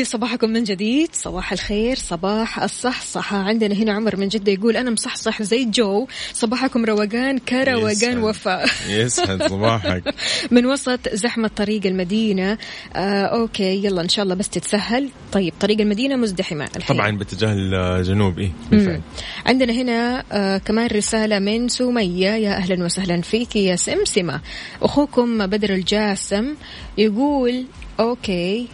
لي 0.00 0.04
صباحكم 0.04 0.50
من 0.50 0.64
جديد. 0.64 1.08
صباح 1.12 1.52
الخير 1.52 1.96
صباح 1.96 2.62
الصحصحة 2.62 3.36
عندنا 3.36 3.74
هنا 3.74 3.92
عمر 3.92 4.16
من 4.16 4.28
جدة 4.28 4.52
يقول 4.52 4.76
أنا 4.76 4.90
مصحصح 4.90 5.42
زي 5.42 5.64
جو. 5.64 6.06
صباحكم 6.32 6.84
روقان 6.84 7.38
كروقان. 7.38 8.18
وفاء. 8.18 8.66
يسعد 8.88 9.48
صباحك. 9.48 10.14
من 10.54 10.66
وسط 10.66 11.08
زحمة 11.08 11.48
طريق 11.56 11.86
المدينة. 11.86 12.58
آه 12.96 13.24
okay 13.24 13.84
يلا 13.84 14.02
إن 14.02 14.08
شاء 14.08 14.22
الله 14.22 14.34
بس 14.34 14.48
تتسهل. 14.48 15.08
طيب 15.32 15.52
طريق 15.60 15.80
المدينة 15.80 16.16
مزدحمة 16.16 16.68
الحين. 16.76 16.96
طبعا 16.96 17.10
باتجاه 17.18 17.52
الجنوب 17.52 18.40
مم. 18.40 18.50
بالفعل. 18.70 19.00
عندنا 19.46 19.72
هنا 19.72 20.24
آه 20.32 20.58
كمان 20.58 20.86
رسالة 20.86 21.38
من 21.38 21.68
سمية. 21.68 22.30
يا 22.30 22.56
أهلا 22.56 22.84
وسهلا 22.84 23.20
فيك 23.22 23.56
يا 23.56 23.76
سمسمة. 23.76 24.40
أخوكم 24.82 25.46
بدر 25.46 25.70
الجاسم 25.70 26.54
يقول 26.98 27.64
okay 28.00 28.66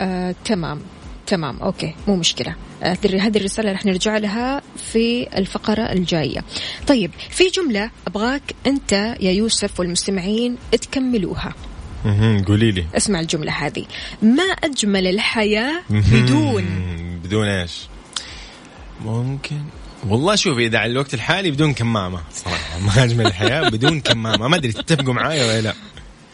آه 0.00 0.34
تمام. 0.44 0.80
تمام. 1.26 1.62
okay. 1.62 1.94
مو 2.08 2.16
مشكلة. 2.16 2.54
آه، 2.82 2.98
هذه 3.04 3.36
الرسالة 3.36 3.72
رح 3.72 3.86
نرجع 3.86 4.16
لها 4.16 4.62
في 4.92 5.38
الفقرة 5.38 5.82
الجاية. 5.82 6.44
طيب 6.86 7.10
في 7.30 7.44
جملة 7.48 7.90
أبغاك 8.06 8.42
أنت 8.66 8.92
يا 9.20 9.32
يوسف 9.32 9.80
والمستمعين 9.80 10.56
تكملوها. 10.72 11.54
قولي 12.46 12.70
لي. 12.70 12.86
اسمع 12.96 13.20
الجملة 13.20 13.52
هذه. 13.52 13.84
ما 14.22 14.42
أجمل 14.42 15.06
الحياة 15.06 15.82
بدون. 15.90 16.64
بدون 17.24 17.48
إيش؟ 17.48 17.72
ممكن. 19.04 19.60
والله 20.08 20.34
شوف 20.34 20.58
إذا 20.58 20.78
على 20.78 20.92
الوقت 20.92 21.14
الحالي 21.14 21.50
بدون 21.50 21.74
كمامة. 21.74 22.20
صراحة. 22.34 22.78
ما 22.78 23.04
أجمل 23.04 23.26
الحياة 23.26 23.68
بدون 23.68 24.00
كمامة. 24.00 24.48
ما 24.48 24.56
أدري 24.56 24.72
تتفقوا 24.72 25.14
معايا 25.14 25.46
ولا 25.46 25.60
لا؟ 25.60 25.74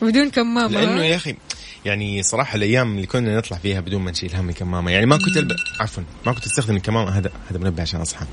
بدون 0.02 0.30
كمامة. 0.30 0.80
لأنه؟ 0.80 1.02
يا 1.04 1.16
أخي 1.16 1.36
يعني 1.86 2.22
صراحة 2.22 2.56
الأيام 2.56 2.96
اللي 2.96 3.06
كنا 3.06 3.36
نطلع 3.36 3.58
فيها 3.58 3.80
بدون 3.80 4.02
ما 4.02 4.10
نشيل 4.10 4.36
هم 4.36 4.48
الكمامة. 4.48 4.90
يعني 4.90 5.06
ما 5.06 5.16
كنت 5.16 5.36
البس 5.36 5.56
عفوا 5.80 6.02
ما 6.26 6.32
كنت 6.32 6.46
أستخدم 6.46 6.76
الكمامة. 6.76 7.10
هذا 7.10 7.30
هذا 7.50 7.58
منبه 7.58 7.82
عشان 7.82 8.00
أصحى. 8.00 8.26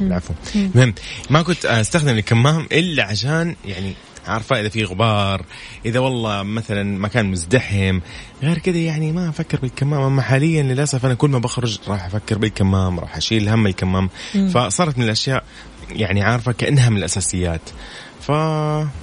العفو. 0.00 0.34
المهم 0.54 0.94
ما 1.30 1.42
كنت 1.42 1.64
أستخدم 1.64 2.18
الكمام 2.18 2.66
إلا 2.72 3.04
عشان 3.04 3.56
يعني 3.64 3.94
عارفة 4.26 4.60
إذا 4.60 4.68
في 4.68 4.84
غبار 4.84 5.44
إذا 5.86 5.98
والله 5.98 6.42
مثلا 6.42 6.98
مكان 6.98 7.26
مزدحم 7.30 8.00
غير 8.42 8.58
كذا 8.58 8.78
يعني 8.78 9.12
ما 9.12 9.28
أفكر 9.28 9.58
بالكمام 9.60 10.02
أما 10.02 10.22
حاليا 10.22 10.62
للأسف 10.62 11.06
أنا 11.06 11.14
كل 11.14 11.30
ما 11.30 11.38
بخرج 11.38 11.78
راح 11.88 12.04
أفكر 12.04 12.38
بالكمام 12.38 13.00
راح 13.00 13.16
أشيل 13.16 13.48
هم 13.48 13.66
الكمام 13.66 14.08
فصارت 14.54 14.98
من 14.98 15.04
الأشياء 15.04 15.44
يعني 15.90 16.22
عارفة 16.22 16.52
كأنها 16.52 16.88
من 16.88 16.96
الأساسيات. 16.96 17.60
ف 18.20 18.30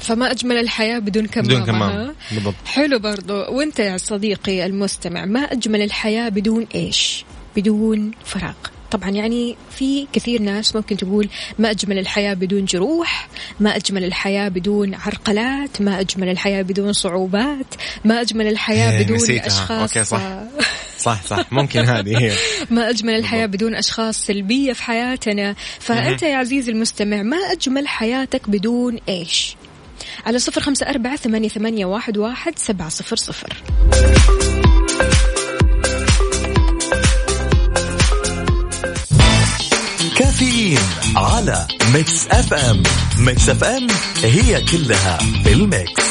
فما 0.05 0.31
أجمل 0.31 0.57
الحياة 0.57 0.99
بدون 0.99 1.25
كمامة. 1.27 1.47
بدون 1.49 1.65
كمام 1.65 1.91
ها؟ 1.91 2.13
بالضبط. 2.31 2.55
حلو 2.65 2.99
برضو. 2.99 3.33
وأنت 3.33 3.79
يا 3.79 3.97
صديقي 3.97 4.65
المستمع 4.65 5.25
ما 5.25 5.39
أجمل 5.39 5.81
الحياة 5.81 6.29
بدون 6.29 6.67
إيش؟ 6.75 7.25
بدون 7.55 8.11
فراغ. 8.25 8.53
طبعا 8.91 9.09
يعني 9.09 9.55
في 9.71 10.07
كثير 10.13 10.41
ناس 10.41 10.75
ممكن 10.75 10.97
تقول 10.97 11.29
ما 11.59 11.71
أجمل 11.71 11.99
الحياة 11.99 12.33
بدون 12.33 12.65
جروح 12.65 13.27
ما 13.59 13.75
أجمل 13.75 14.03
الحياة 14.03 14.49
بدون 14.49 14.95
عرقلات 14.95 15.81
ما 15.81 15.99
أجمل 15.99 16.29
الحياة 16.29 16.61
بدون 16.61 16.93
صعوبات 16.93 17.75
ما 18.05 18.21
أجمل 18.21 18.47
الحياة 18.47 18.91
إيه، 18.91 19.03
بدون. 19.05 19.17
أشخاص 19.39 19.97
أوكي، 19.97 20.03
صح. 20.03 20.21
صح 20.97 21.23
صح. 21.23 21.45
ممكن 21.51 21.79
هذه 21.79 22.17
هي. 22.19 22.31
ما 22.75 22.89
أجمل 22.89 23.13
الحياة 23.13 23.45
بدون 23.45 23.75
أشخاص 23.75 24.25
سلبية 24.25 24.73
في 24.73 24.83
حياتنا. 24.83 25.55
فأنت 25.79 26.23
يا 26.23 26.35
عزيزي 26.37 26.71
المستمع 26.71 27.21
ما 27.21 27.37
أجمل 27.37 27.87
حياتك 27.87 28.49
بدون 28.49 28.99
إيش؟ 29.09 29.55
على 30.25 30.39
صفر 30.39 30.61
خمسة 30.61 30.89
أربعة 30.89 31.15
ثمانية, 31.15 31.49
ثمانية 31.49 31.85
واحد, 31.85 32.17
واحد 32.17 32.59
سبعة 32.59 32.89
صفر 32.89 33.15
صفر. 33.15 33.53
كافيين 40.17 40.79
على 41.15 41.67
Mix 41.93 42.27
FM. 42.27 42.83
Mix 43.19 43.49
FM 43.49 43.87
هي 44.23 44.61
كلها 44.61 45.17
في 45.43 45.53
ال 45.53 45.66
mix 45.66 46.03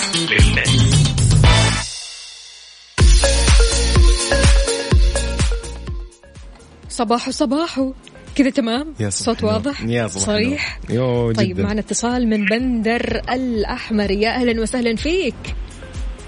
صباحو 6.97 7.31
صباحو 7.31 7.93
كذا 8.37 8.51
تمام؟ 8.51 8.95
يا 9.01 9.11
صوت 9.11 9.45
واضح. 9.45 9.83
يا 9.83 10.07
صباح 10.07 10.25
صريح. 10.25 10.81
يو 10.91 11.33
طيب 11.33 11.57
جدا. 11.57 11.63
معنا 11.63 11.81
اتصال 11.81 12.29
من 12.29 12.45
بندر 12.45 13.21
الأحمر. 13.33 14.11
يا 14.11 14.31
أهلا 14.31 14.63
وسهلا 14.63 14.97
فيك. 14.97 15.35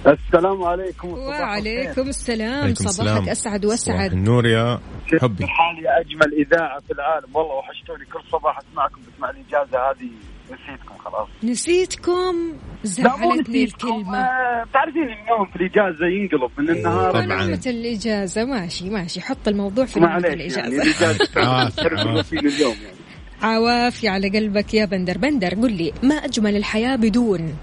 السلام 0.07 0.65
عليكم. 0.65 1.09
وعليكم 1.09 2.09
السلام. 2.09 2.63
عليكم 2.63 2.87
صباحك 2.87 3.33
صباح 3.33 3.65
وأسعد. 3.65 4.13
النور 4.13 4.47
يا 4.47 4.81
حبي. 5.23 5.47
حالي 5.47 5.85
أجمل 6.01 6.47
إذاعة 6.47 6.81
في 6.81 6.93
العالم. 6.93 7.37
والله 7.37 7.55
وحشتوني. 7.55 8.05
كل 8.05 8.21
صباح 8.33 8.59
أسمعكم 8.59 9.01
بسمع 9.09 9.31
الإجازة 9.31 9.79
هذه 9.91 10.11
نسيتكم 10.53 10.95
خلاص. 11.05 11.29
نسيتكم؟ 11.45 12.53
زعلتني. 12.85 13.65
الكلمة. 13.65 14.19
آه، 14.19 14.65
تعرفين 14.73 15.03
النوم 15.03 15.47
في 15.53 15.57
الإجازة 15.57 16.07
ينقلب 16.07 16.51
من 16.59 16.71
النهار 16.71 17.11
طبعاً. 17.11 17.27
نعمة 17.27 17.63
الإجازة. 17.67 18.45
ماشي 18.45 18.91
ماشي. 18.91 19.21
حط 19.21 19.49
الموضوع 19.49 19.85
في 19.85 20.01
نعمة 20.01 20.13
معليش 20.23 20.57
يعني 20.57 20.69
الإجازة. 20.77 21.29
عافية. 21.37 22.23
فين 22.23 22.39
اليوم 22.53 22.75
يعني. 22.85 22.97
عوافي 23.43 24.09
على 24.09 24.29
قلبك 24.29 24.75
يا 24.75 24.85
بندر. 24.85 25.19
بندر 25.19 25.55
قل 25.55 25.73
لي 25.73 25.93
ما 26.03 26.15
أجمل 26.15 26.57
الحياة 26.57 26.97
بدون؟ 26.97 27.55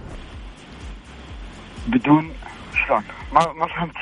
بدون 1.88 2.32
شلون؟ 2.88 3.04
ما 3.34 3.54
ما 3.54 3.68
فهمت. 3.68 3.94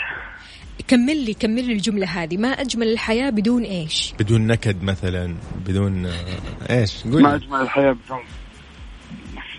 كمل 0.88 1.26
لي 1.26 1.34
كمل 1.34 1.66
لي 1.66 1.74
الجملة 1.74 2.08
هذه. 2.08 2.38
ما 2.38 2.48
أجمل 2.48 2.88
الحياة 2.88 3.30
بدون 3.30 3.64
إيش؟ 3.64 4.14
بدون 4.20 4.48
نكد 4.48 4.84
مثلا 4.84 5.36
بدون 5.68 6.06
آه، 6.06 6.80
إيش؟ 6.80 7.06
ما 7.06 7.12
قول 7.14 7.26
أجمل 7.26 7.62
الحياة 7.62 7.92
بدون 7.92 8.20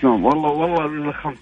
شلون 0.05 0.23
والله 0.25 0.49
والله 0.51 1.11
لخمت 1.11 1.39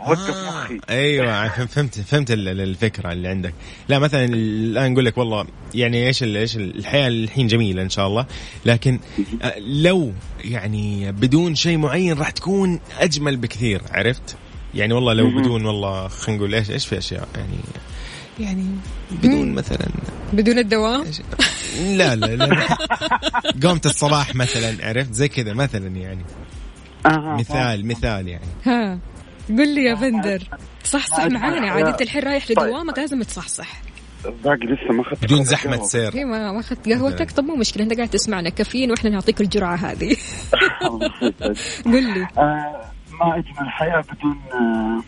وقف 0.00 0.30
آه، 0.30 0.64
مخي. 0.64 0.80
أيوه 0.90 1.48
فهمت 1.74 2.00
فهمت 2.00 2.30
ال- 2.30 2.48
ال- 2.48 2.60
الفكرة 2.60 3.12
اللي 3.12 3.28
عندك. 3.28 3.54
لا 3.88 3.98
مثلا 3.98 4.24
الآن 4.24 4.92
نقول 4.92 5.04
لك 5.04 5.18
والله 5.18 5.46
يعني 5.74 6.06
إيش 6.06 6.22
إيش 6.22 6.56
الحياة 6.56 7.08
الحين 7.08 7.46
جميلة 7.46 7.82
إن 7.82 7.88
شاء 7.90 8.06
الله. 8.06 8.26
لكن 8.66 8.98
آه، 9.42 9.58
لو 9.58 10.12
يعني 10.44 11.12
بدون 11.12 11.54
شيء 11.54 11.76
معين 11.78 12.18
راح 12.18 12.30
تكون 12.30 12.80
أجمل 13.00 13.36
بكثير 13.36 13.80
عرفت؟ 13.90 14.36
يعني 14.74 14.92
والله 14.94 15.12
لو 15.12 15.30
بدون 15.30 15.66
والله 15.66 16.08
خلينا 16.08 16.38
نقول 16.38 16.54
إيش 16.54 16.70
إيش 16.70 16.86
في 16.86 16.98
أشياء 16.98 17.28
يعني 17.36 17.56
يعني 18.40 18.66
بدون 19.10 19.52
مثلا 19.52 19.86
بدون 20.32 20.58
الدوام 20.58 21.04
لا 21.84 22.16
لا 22.16 22.36
لا. 22.36 22.66
قومة 23.68 23.80
الصباح 23.86 24.34
مثلا 24.34 24.88
عرفت؟ 24.88 25.12
زي 25.12 25.28
كذا 25.28 25.52
مثلا 25.52 25.88
يعني. 25.96 26.24
آه، 27.06 27.36
مثال 27.40 27.86
مثال 27.86 28.28
يعني. 28.28 28.44
ها 28.66 28.98
قل 29.48 29.74
لي 29.74 29.84
يا 29.84 29.94
بندر 29.94 30.42
صحصح 30.84 31.26
معانا. 31.26 31.70
عاد 31.70 31.86
أنت 31.86 32.02
الحين 32.02 32.22
رايح 32.22 32.46
طيب. 32.48 32.58
لدوامك 32.58 32.98
لازم 32.98 33.22
تصحصح. 33.22 33.82
باقي 34.44 34.66
لسه 34.66 34.94
ما 34.94 35.02
أخذت 35.02 35.24
بدون 35.24 35.38
قهوة. 35.38 35.48
زحمة 35.48 35.82
سير 35.82 36.14
إيه 36.14 36.24
ما 36.24 36.52
ما 36.52 36.60
اخذت 36.60 36.88
قهوتك 36.88 37.30
طب 37.30 37.44
مو 37.44 37.56
مشكلة 37.56 37.82
أنت 37.84 37.92
قاعد 37.96 38.08
تسمعنا 38.08 38.50
كافيين 38.50 38.90
وإحنا 38.90 39.10
نعطيك 39.10 39.40
الجرعة 39.40 39.76
هذه. 39.76 40.16
قل 41.84 42.14
لي. 42.14 42.26
آه، 42.38 42.80
ما 43.20 43.36
أجمل 43.38 43.60
الحياة 43.66 44.00
بدون 44.12 44.38
آه، 44.52 45.02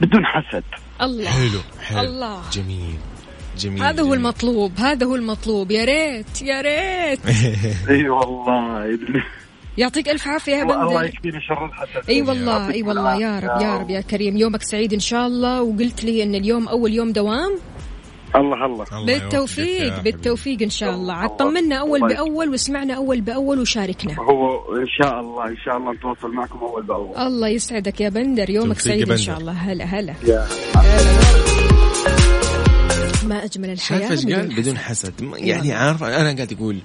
بدون 0.00 0.26
حسد. 0.26 0.64
الله. 1.02 1.30
حلو 1.30 1.60
حلو. 1.82 2.00
الله. 2.00 2.42
جميل 2.52 2.96
جميل 3.58 3.82
هذا 3.82 4.02
هو. 4.02 4.14
المطلوب 4.14 4.72
هذا 4.78 5.06
هو 5.06 5.14
المطلوب. 5.14 5.70
يا 5.70 5.84
ريت 5.84 6.42
يا 6.42 6.60
ريت. 6.60 7.20
إي 7.90 8.08
والله 8.08 8.98
يعطيك 9.78 10.08
ألف 10.08 10.28
عافية 10.28 10.52
يا 10.52 10.62
الله 10.62 10.86
بندر. 10.86 11.04
يكفيني 11.04 11.40
شر 11.40 11.66
الحسد 11.66 12.10
أي 12.10 12.22
والله 12.22 12.70
أي 12.70 12.82
والله 12.82 13.20
يا 13.20 13.38
رب 13.38 13.62
يا 13.62 13.78
رب 13.78 13.90
يا 13.90 14.00
كريم. 14.00 14.36
يومك 14.36 14.62
سعيد 14.62 14.92
إن 14.92 15.00
شاء 15.00 15.26
الله. 15.26 15.62
وقلت 15.62 16.04
لي 16.04 16.22
إن 16.22 16.34
اليوم 16.34 16.68
أول 16.68 16.92
يوم 16.94 17.12
دوام. 17.12 17.58
الله 18.36 18.66
الله. 18.66 18.84
الله 18.92 19.06
بالتوفيق. 19.06 20.02
بالتوفيق 20.02 20.62
إن 20.62 20.70
شاء 20.70 20.90
الله. 20.90 21.14
عاد 21.14 21.30
الله. 21.30 21.36
طمنا 21.36 21.76
أول 21.76 22.02
الله 22.02 22.14
بأول 22.14 22.48
واسمعنا 22.48 22.94
أول 22.94 23.20
بأول 23.20 23.58
وشاركنا. 23.60 24.14
هو 24.14 24.76
إن 24.76 24.86
شاء 24.86 25.20
الله 25.20 25.48
إن 25.48 25.56
شاء 25.64 25.76
الله 25.76 25.92
نتواصل 25.92 26.30
معكم 26.30 26.58
أول 26.58 26.82
بأول. 26.82 27.16
الله 27.16 27.48
يسعدك 27.48 28.00
يا 28.00 28.08
بندر. 28.08 28.50
يومك 28.50 28.78
سعيد 28.78 29.10
إن. 29.10 29.16
شاء 29.16 29.38
الله. 29.38 29.52
هلا 29.52 29.84
هلا. 29.84 30.14
يا. 30.26 31.73
ما 33.24 33.44
أجمل 33.44 33.70
الحياة 33.70 33.98
شايف 33.98 34.10
إيش 34.10 34.26
قال؟ 34.34 34.54
بدون 34.56 34.78
حسد. 34.78 35.22
م- 35.22 35.34
يعني 35.36 35.72
عارف 35.72 36.02
أنا 36.02 36.32
قاعد 36.34 36.52
أقول 36.52 36.78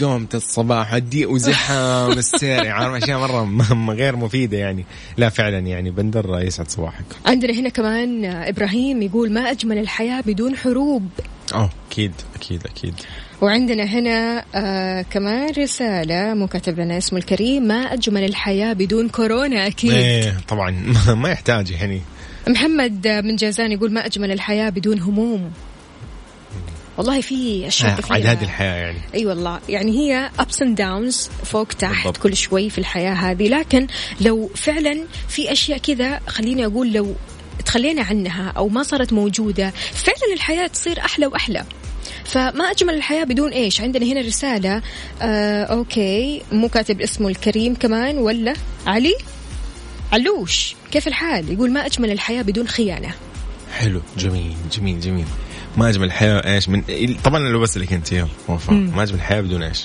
قومة 0.00 0.26
الصباح 0.34 0.94
هدي 0.94 1.26
وزحام 1.26 2.12
السير 2.18 2.68
عارف؟ 2.68 3.02
أشياء 3.02 3.18
مرة 3.20 3.92
غير 3.94 4.16
مفيدة 4.16 4.58
يعني. 4.58 4.84
لا 5.16 5.28
فعلا 5.28 5.58
يعني 5.58 5.90
بندر 5.90 6.40
يسعد 6.42 6.70
صباحك. 6.70 7.04
عندنا 7.26 7.52
هنا 7.54 7.68
كمان 7.68 8.24
إبراهيم 8.24 9.02
يقول 9.02 9.32
ما 9.32 9.50
أجمل 9.50 9.78
الحياة 9.78 10.20
بدون 10.26 10.56
حروب. 10.56 11.08
آه 11.54 11.70
أكيد 11.90 12.12
أكيد 12.36 12.66
أكيد. 12.66 12.94
وعندنا 13.40 13.84
هنا 13.84 14.44
آه 14.54 15.02
كمان 15.02 15.52
رسالة 15.58 16.34
مو 16.34 16.46
كاتب 16.46 16.80
لنا 16.80 16.98
اسمه 16.98 17.18
الكريم 17.18 17.62
ما 17.62 17.74
أجمل 17.74 18.24
الحياة 18.24 18.72
بدون 18.72 19.08
كورونا 19.08 19.66
أكيد. 19.66 19.90
إيه 19.92 20.36
طبعا. 20.48 20.70
ما 21.22 21.28
يحتاج 21.30 21.70
يعني. 21.70 22.00
محمد 22.48 23.08
من 23.08 23.36
جازان 23.36 23.72
يقول 23.72 23.92
ما 23.92 24.06
أجمل 24.06 24.32
الحياة 24.32 24.70
بدون 24.70 25.00
هموم. 25.00 25.50
والله 26.98 27.20
في 27.20 27.66
أشياء 27.66 27.92
آه، 27.92 27.96
كثيرة. 27.96 28.12
عاد 28.12 28.26
هذه 28.26 28.42
الحياة 28.42 28.74
يعني. 28.74 28.98
أي 29.14 29.20
أيوة 29.20 29.34
والله. 29.34 29.60
يعني 29.68 29.92
هي 29.92 30.30
ups 30.38 30.64
and 30.64 30.76
downs 30.78 31.30
فوق 31.44 31.68
تحت 31.68 31.94
بالضبط. 32.04 32.16
كل 32.16 32.36
شوي 32.36 32.70
في 32.70 32.78
الحياة 32.78 33.12
هذه. 33.12 33.48
لكن 33.48 33.86
لو 34.20 34.50
فعلا 34.56 35.04
في 35.28 35.52
أشياء 35.52 35.78
كذا 35.78 36.20
خليني 36.26 36.66
أقول 36.66 36.92
لو 36.92 37.14
تخلينا 37.64 38.02
عنها 38.02 38.52
أو 38.56 38.68
ما 38.68 38.82
صارت 38.82 39.12
موجودة 39.12 39.72
فعلا 39.92 40.34
الحياة 40.34 40.66
تصير 40.66 41.00
أحلى 41.00 41.26
وأحلى. 41.26 41.64
فما 42.24 42.70
أجمل 42.70 42.94
الحياة 42.94 43.24
بدون 43.24 43.52
إيش؟ 43.52 43.80
عندنا 43.80 44.06
هنا 44.06 44.20
رسالة 44.20 44.82
آه 45.22 45.64
أوكي. 45.64 46.42
مو 46.52 46.68
كاتب 46.68 47.00
اسمه 47.00 47.28
الكريم 47.28 47.74
كمان 47.74 48.18
ولا؟ 48.18 48.54
علي؟ 48.86 49.14
علوش. 50.12 50.74
كيف 50.90 51.08
الحال؟ 51.08 51.52
يقول 51.52 51.70
ما 51.70 51.86
أجمل 51.86 52.10
الحياة 52.10 52.42
بدون 52.42 52.68
خيانة. 52.68 53.14
حلو. 53.78 54.00
جميل 54.18 54.54
جميل 54.72 55.00
جميل. 55.00 55.26
ما 55.76 55.88
أجمل 55.88 56.06
الحياة 56.06 56.54
إيش 56.54 56.68
من 56.68 56.82
طبعا 57.24 57.38
لو 57.38 57.60
بسالك 57.60 57.92
أنت 57.92 58.12
يلا 58.12 58.28
وفاء 58.48 58.74
ما 58.74 59.02
أجمل 59.02 59.14
الحياة 59.14 59.40
بدون 59.40 59.62
إيش؟ 59.62 59.84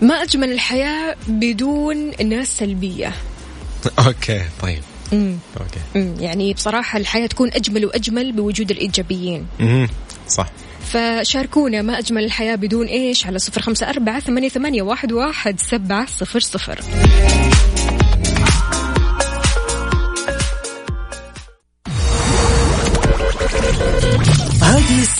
ما 0.00 0.14
أجمل 0.22 0.52
الحياة 0.52 1.16
بدون 1.28 2.12
ناس 2.28 2.58
سلبية. 2.58 3.12
أوكي 4.06 4.42
طيب. 4.62 4.82
مم. 5.12 5.38
okay. 5.60 5.80
مم، 5.94 6.14
يعني 6.20 6.54
بصراحة 6.54 6.98
الحياة 6.98 7.26
تكون 7.26 7.50
أجمل 7.52 7.86
وأجمل 7.86 8.32
بوجود 8.32 8.70
الإيجابيين. 8.70 9.46
مهم. 9.60 9.88
صح. 10.28 10.50
فشاركونا 10.92 11.82
ما 11.82 11.98
أجمل 11.98 12.24
الحياة 12.24 12.54
بدون 12.54 12.86
إيش 12.86 13.26
على 13.26 13.38
صفر 13.38 13.62
خمسة 13.62 13.90
أربعة 13.90 14.20
ثمانية, 14.20 14.48
ثمانية 14.48 14.82
واحد, 14.82 15.12
واحد 15.12 15.60
سبعة 15.60 16.06
صفر 16.06 16.40
صفر. 16.40 16.80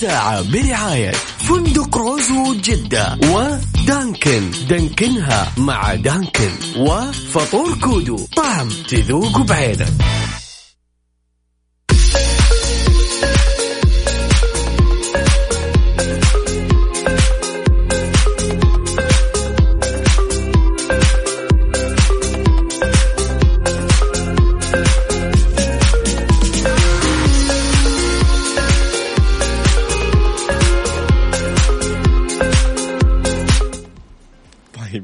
الساعة 0.07 0.43
برعاية 0.43 1.13
فندق 1.39 1.99
روزو 1.99 2.55
جدة 2.55 3.19
ودانكن. 3.23 4.51
دانكنها 4.69 5.53
مع 5.57 5.95
دانكن 5.95 6.51
وفطور 6.77 7.79
كودو. 7.79 8.17
طعم 8.37 8.69
تذوق 8.69 9.39
بعينك. 9.39 9.89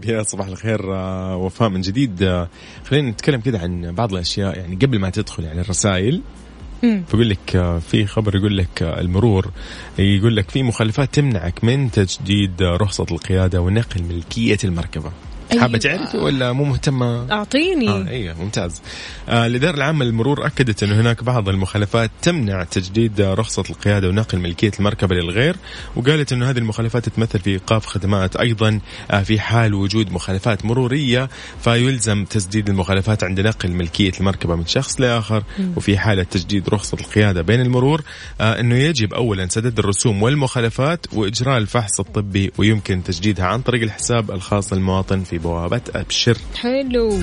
طيب 0.03 0.15
يا 0.15 0.23
صباح 0.23 0.47
الخير 0.47 0.95
آه، 0.95 1.37
وفاء 1.37 1.69
من 1.69 1.81
جديد 1.81 2.23
آه، 2.23 2.49
خلينا 2.85 3.11
نتكلم 3.11 3.41
كده 3.41 3.59
عن 3.59 3.93
بعض 3.93 4.12
الأشياء 4.12 4.59
يعني 4.59 4.77
قبل 4.77 4.99
ما 4.99 5.11
تدخل 5.11 5.45
يعني 5.45 5.61
الرسائل 5.61 6.23
مم. 6.83 7.05
بقول 7.12 7.31
لك 7.31 7.57
آه، 7.57 7.79
في 7.79 8.07
خبر 8.07 8.37
يقول 8.37 8.57
لك 8.57 8.83
المرور 8.83 9.51
يقول 9.99 10.37
لك 10.37 10.51
في 10.51 10.62
مخالفات 10.62 11.15
تمنعك 11.15 11.65
من 11.65 11.91
تجديد 11.91 12.62
رخصة 12.62 13.07
القيادة 13.11 13.61
ونقل 13.61 14.03
ملكية 14.03 14.59
المركبة 14.65 15.12
أيوة. 15.53 15.62
حابة 15.62 15.79
تعرفي 15.79 16.17
ولا 16.19 16.53
مو 16.53 16.65
مهتمة 16.65 17.33
أعطيني 17.33 17.88
آه 17.88 18.09
أيوه 18.09 18.35
ممتاز. 18.43 18.83
آه 19.29 19.47
الاداره 19.47 19.77
العامه 19.77 20.05
للمرور 20.05 20.47
أكدت 20.47 20.83
انه 20.83 21.01
هناك 21.01 21.25
بعض 21.25 21.49
المخالفات 21.49 22.11
تمنع 22.23 22.65
تجديد 22.65 23.21
رخصة 23.21 23.65
القيادة 23.71 24.09
ونقل 24.09 24.38
ملكية 24.38 24.71
المركبة 24.79 25.15
للغير 25.17 25.57
وقالت 25.97 26.33
انه 26.33 26.51
هذه 26.51 26.59
المخالفات 26.59 27.09
تتمثل 27.09 27.38
في 27.38 27.51
إيقاف 27.51 27.87
خدمات 27.87 28.37
أيضا 28.37 28.81
آه 29.11 29.23
في 29.23 29.41
حال 29.41 29.75
وجود 29.75 30.12
مخالفات 30.12 30.65
مرورية 30.65 31.29
فيلزم 31.65 32.25
تسديد 32.25 32.69
المخالفات 32.69 33.25
عند 33.25 33.41
نقل 33.41 33.71
ملكية 33.71 34.12
المركبة 34.21 34.57
من 34.57 34.67
شخص 34.67 35.01
لآخر 35.01 35.43
وفي 35.77 35.99
حاله 35.99 36.23
تجديد 36.23 36.69
رخصة 36.69 36.97
القيادة 37.01 37.43
بين 37.43 37.61
المرور 37.61 38.03
آه 38.41 38.61
أنه 38.61 38.75
يجب 38.75 39.15
اولا 39.15 39.49
سدد 39.49 39.79
الرسوم 39.79 40.23
والمخالفات 40.23 41.07
وإجراء 41.12 41.59
الفحص 41.59 42.01
الطبي 42.01 42.53
ويمكن 42.59 43.03
تجديدها 43.05 43.47
عن 43.47 43.61
طريق 43.61 43.83
الحساب 43.83 44.31
الخاص 44.31 44.73
للمواطن 44.73 45.23
في 45.23 45.38
بوابه 45.43 45.81
أبشر. 45.95 46.37
حلو. 46.57 47.21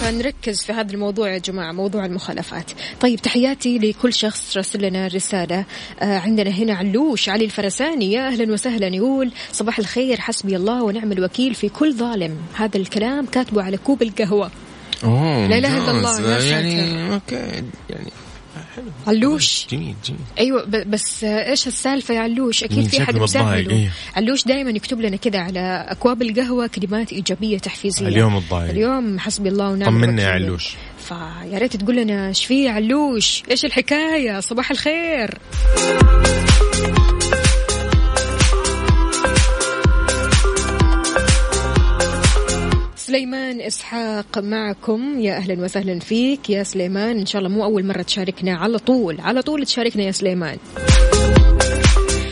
فنركز 0.00 0.62
في 0.62 0.72
هذا 0.72 0.92
الموضوع 0.92 1.32
يا 1.32 1.38
جماعة 1.38 1.72
موضوع 1.72 2.06
المخالفات. 2.06 2.70
طيب 3.00 3.22
تحياتي 3.22 3.78
لكل 3.78 4.12
شخص 4.12 4.56
راسل 4.56 4.82
لنا 4.82 5.06
رسالة. 5.06 5.64
آه 6.00 6.18
عندنا 6.18 6.50
هنا 6.50 6.74
علوش 6.74 7.28
علي 7.28 7.44
الفرساني. 7.44 8.12
يا 8.12 8.28
أهلا 8.28 8.52
وسهلا 8.52 8.86
يقول 8.86 9.32
صباح 9.52 9.78
الخير 9.78 10.20
حسبي 10.20 10.56
الله 10.56 10.82
ونعم 10.82 11.12
الوكيل 11.12 11.54
في 11.54 11.68
كل 11.68 11.94
ظالم. 11.94 12.36
هذا 12.54 12.76
الكلام 12.76 13.26
كاتبه 13.26 13.62
على 13.62 13.76
كوب 13.76 14.02
القهوة. 14.02 14.50
أوه 15.04 15.46
لا 15.46 15.58
إله 15.58 15.76
إلا. 15.76 15.90
الله، 15.90 16.20
يا 16.20 16.40
يعني 16.40 17.14
أوكي 17.14 17.36
يعني 17.90 18.10
علوش. 19.06 19.66
جميل 19.70 19.94
جميل. 20.04 20.20
أيوه 20.38 20.64
بس 20.86 21.24
إيش 21.24 21.66
السالفة 21.66 22.14
يا 22.14 22.20
علوش؟ 22.20 22.64
أكيد 22.64 22.88
في 22.88 23.00
حد 23.04 23.16
مسهله 23.16 23.70
إيه. 23.70 23.90
علوش 24.16 24.44
دائما 24.44 24.70
يكتب 24.70 25.00
لنا 25.00 25.16
كذا 25.16 25.38
على 25.38 25.86
أكواب 25.88 26.22
القهوة 26.22 26.66
كلمات 26.66 27.12
إيجابية 27.12 27.58
تحفيزية. 27.58 28.08
اليوم 28.08 28.36
الضايق 28.36 28.70
اليوم 28.70 29.18
حسبي 29.18 29.48
الله 29.48 29.70
ونعم 29.70 29.90
طمنا 29.90 30.22
يا. 30.22 30.28
علوش. 30.28 30.74
فيا 31.08 31.58
ريت 31.58 31.76
تقول 31.76 31.96
لنا 31.96 32.28
إيش 32.28 32.44
في 32.44 32.68
علوش؟ 32.68 33.42
إيش 33.50 33.64
الحكاية؟ 33.64 34.40
صباح 34.40 34.70
الخير. 34.70 35.38
سليمان 43.14 43.60
إسحاق 43.60 44.38
معكم. 44.38 45.20
يا 45.20 45.36
أهلا 45.36 45.64
وسهلا 45.64 45.98
فيك 45.98 46.50
يا 46.50 46.62
سليمان. 46.62 47.18
إن 47.18 47.26
شاء 47.26 47.42
الله 47.42 47.50
مو 47.50 47.64
أول 47.64 47.86
مرة 47.86 48.02
تشاركنا 48.02 48.56
على 48.56 48.78
طول. 48.78 49.20
على 49.20 49.42
طول 49.42 49.66
تشاركنا 49.66 50.02
يا 50.02 50.12
سليمان. 50.12 50.58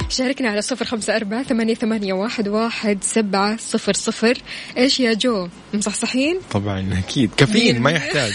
شاركنا 0.09 0.51
على 0.51 0.63
صفر 0.63 0.85
خمسة 0.85 1.17
أربعة 1.17 1.43
ثمانية, 1.43 1.75
ثمانية 1.75 2.13
واحد, 2.13 2.49
واحد 2.49 2.99
سبعة 3.05 3.57
صفر 3.57 3.93
صفر. 3.93 4.39
إيش 4.77 5.01
يا 5.01 5.13
جو؟ 5.13 5.49
مصحصحين؟ 5.75 6.39
طبعا 6.51 7.03
أكيد. 7.07 7.31
كافيين 7.37 7.81
ما 7.81 7.91
يحتاج. 7.91 8.33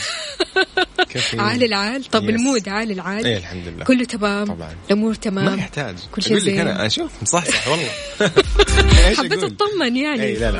كافيين. 1.13 1.41
عال 1.43 1.63
العال. 1.63 2.03
طب 2.03 2.23
yes. 2.23 2.30
ال 2.30 2.38
mood 2.38 2.69
عال 2.69 2.91
العال. 2.91 3.25
إيه 3.25 3.38
الحمد 3.38 3.67
لله. 3.67 3.86
كله 3.86 4.03
تمام؟ 4.03 4.45
طبعا. 4.47 4.75
الأمور 4.88 5.10
ما 5.10 5.15
تمام 5.15 5.60
يحتاج. 5.60 5.95
كل 6.12 6.21
شيء 6.21 6.38
زين. 6.38 6.60
أنا 6.60 6.86
أشوف 6.86 7.12
مصحصح 7.21 7.67
والله. 7.67 7.89
حبيت 9.17 9.33
أقول؟ 9.33 9.55
أطمن 9.62 9.97
يعني. 9.97 10.23
اي 10.23 10.33
لا 10.33 10.51
لا. 10.51 10.60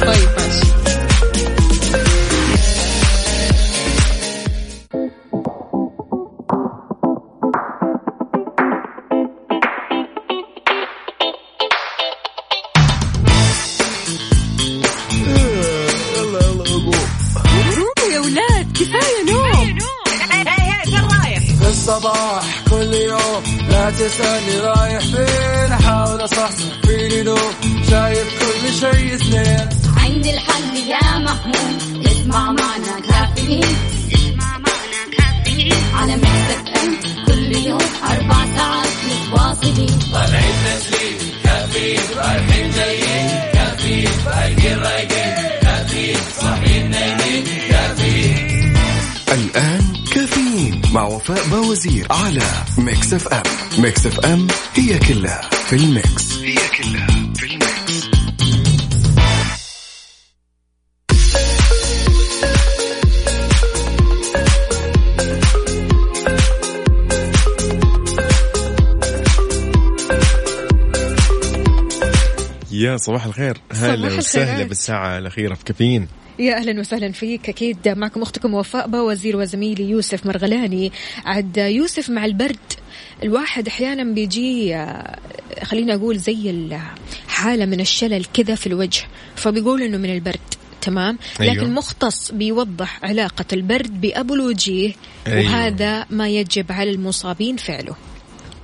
طيب 0.00 0.28
ماشي. 0.38 0.89
الصباح. 21.90 22.64
كل 22.70 22.94
يوم 22.94 23.42
لا 23.70 23.90
تسألني 23.90 24.60
رايح 24.60 25.00
فين. 25.00 25.72
أحاول 25.72 26.24
أصحصح 26.24 26.80
فيني 26.86 27.22
لو 27.22 27.36
شايف 27.90 28.28
كل 28.40 28.72
شيء 28.72 29.16
سنين 29.16 29.68
عندي 29.96 30.34
الحل 30.34 30.76
يا 30.76 31.18
محمود. 31.18 32.06
اسمع 32.06 32.44
معنا 32.52 33.00
كافيين. 33.08 33.99
وفاء 51.20 51.48
باوزير 51.48 52.06
على 52.10 52.42
Mix 52.78 53.14
FM. 53.14 53.42
Mix 53.78 54.06
FM 54.06 54.46
هي 54.74 54.98
كلها 54.98 55.40
في 55.66 55.76
ال 55.76 55.88
mix. 55.88 56.38
هي 56.38 56.54
كلها. 56.54 57.29
يا 72.92 72.96
صباح 72.96 73.26
الخير 73.26 73.58
هلا 73.72 74.16
وسهلا. 74.16 74.64
بالساعة 74.64 75.18
الأخيرة 75.18 75.54
في 75.54 75.64
كافيين 75.64 76.08
يا 76.38 76.56
أهلا 76.56 76.80
وسهلا 76.80 77.12
فيك 77.12 77.48
أكيد 77.48 77.88
معكم 77.88 78.22
أختكم 78.22 78.54
وفاء 78.54 78.88
باوزير 78.88 79.36
وزميلي 79.36 79.90
يوسف 79.90 80.26
مرغلاني 80.26 80.92
عد 81.24 81.56
يوسف 81.56 82.10
مع 82.10 82.24
البرد 82.24 82.56
الواحد 83.22 83.68
أحيانا 83.68 84.14
بيجي 84.14 84.76
آه، 84.76 85.18
خلينا 85.64 85.94
أقول 85.94 86.18
زي 86.18 86.50
الحالة 86.50 87.66
من 87.66 87.80
الشلل 87.80 88.24
كذا 88.24 88.54
في 88.54 88.66
الوجه 88.66 89.02
فبيقول 89.36 89.82
إنه 89.82 89.98
من 89.98 90.10
البرد 90.14 90.40
تمام 90.80 91.18
أيوة. 91.40 91.54
لكن 91.54 91.74
مختص 91.74 92.32
بيوضح 92.32 93.04
علاقة 93.04 93.44
البرد 93.52 94.00
بأبو 94.00 94.34
الوجيه 94.34 94.92
أيوة. 95.26 95.50
وهذا 95.52 96.06
ما 96.10 96.28
يجب 96.28 96.72
على 96.72 96.90
المصابين 96.90 97.56
فعله 97.56 97.96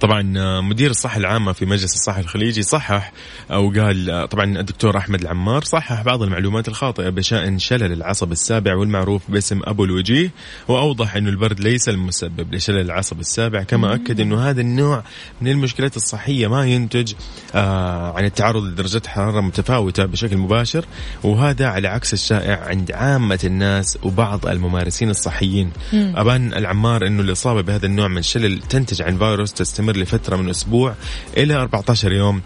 طبعا 0.00 0.34
آه، 0.38 0.60
مدير 0.60 0.90
الصحة 0.90 1.16
العامة 1.16 1.52
في 1.52 1.66
مجلس 1.66 1.94
الصحة 1.94 2.20
الخليجي 2.20 2.62
صحح 2.62 3.12
أو 3.50 3.70
قال 3.70 4.10
آه، 4.10 4.26
طبعا 4.26 4.58
الدكتور 4.58 4.96
أحمد 4.96 5.20
العمار 5.20 5.64
صحح 5.64 6.02
بعض 6.02 6.22
المعلومات 6.22 6.68
الخاطئة 6.68 7.08
بشأن 7.08 7.58
شلل 7.58 7.92
العصب 7.92 8.32
السابع 8.32 8.74
والمعروف 8.74 9.22
باسم 9.28 9.60
أبو 9.64 9.84
الوجيه 9.84 10.30
وأوضح 10.68 11.16
أنه 11.16 11.30
البرد 11.30 11.60
ليس 11.60 11.88
المسبب 11.88 12.54
لشلل 12.54 12.80
العصب 12.80 13.20
السابع 13.20 13.62
كما 13.62 13.94
أكد 13.94 14.20
أنه 14.20 14.50
هذا 14.50 14.60
النوع 14.60 15.04
من 15.40 15.50
المشكلات 15.50 15.96
الصحية 15.96 16.46
ما 16.46 16.66
ينتج 16.66 17.12
آه، 17.54 18.12
عن 18.12 18.24
التعرض 18.24 18.64
لدرجات 18.64 19.06
حرارة 19.06 19.40
متفاوتة 19.40 20.04
بشكل 20.04 20.36
مباشر 20.36 20.84
وهذا 21.24 21.66
على 21.66 21.88
عكس 21.88 22.12
الشائع 22.14 22.64
عند 22.64 22.92
عامة 22.92 23.40
الناس 23.44 23.98
وبعض 24.02 24.46
الممارسين 24.46 25.10
الصحيين. 25.10 25.70
أبان 25.92 26.54
العمار 26.54 27.06
أنه 27.06 27.22
الإصابة 27.22 27.60
بهذا 27.60 27.86
النوع 27.86 28.08
من 28.08 28.18
الشلل 28.18 28.60
تنتج 28.60 29.02
عن 29.02 29.18
فيروس 29.18 29.52
تستمر 29.52 29.85
لفترة 29.92 30.36
من 30.36 30.50
أسبوع 30.50 30.94
إلى 31.36 31.54
14 31.54 32.12
يوم 32.12 32.42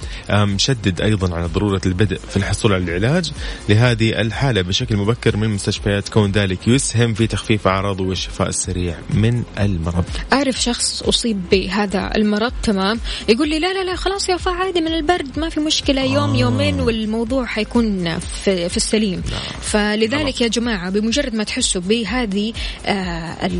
شدد 0.56 1.00
أيضا 1.00 1.34
على 1.34 1.46
ضرورة 1.46 1.80
البدء 1.86 2.18
في 2.30 2.36
الحصول 2.36 2.72
على 2.72 2.84
العلاج 2.84 3.32
لهذه 3.68 4.20
الحالة 4.20 4.62
بشكل 4.62 4.96
مبكر 4.96 5.36
من 5.36 5.44
المستشفيات 5.44 6.08
كون 6.08 6.32
ذلك 6.32 6.68
يسهم 6.68 7.14
في 7.14 7.26
تخفيف 7.26 7.66
أعراضه 7.66 8.04
والشفاء 8.04 8.48
السريع 8.48 8.98
من 9.10 9.42
المرض. 9.60 10.04
أعرف 10.32 10.62
شخص 10.62 11.02
أصيب 11.02 11.48
بهذا 11.50 12.10
المرض 12.16 12.52
تمام؟ 12.62 13.00
يقول 13.28 13.48
لي 13.48 13.58
لا 13.58 13.72
لا 13.72 13.84
لا 13.84 13.96
خلاص 13.96 14.28
يا 14.28 14.34
وفاء 14.34 14.54
عادي 14.54 14.80
من 14.80 14.94
البرد 14.94 15.38
ما 15.38 15.48
في 15.48 15.60
مشكلة 15.60 16.02
يوم 16.02 16.34
آه. 16.34 16.38
يومين 16.38 16.80
والموضوع 16.80 17.46
حيكون 17.46 18.18
في, 18.18 18.68
في 18.68 18.76
السليم. 18.76 19.22
فلذلك 19.60 20.40
يا 20.40 20.48
جماعة 20.48 20.90
بمجرد 20.90 21.34
ما 21.34 21.44
تحسوا 21.44 21.80
بهذه 21.80 22.52
آه 22.86 23.50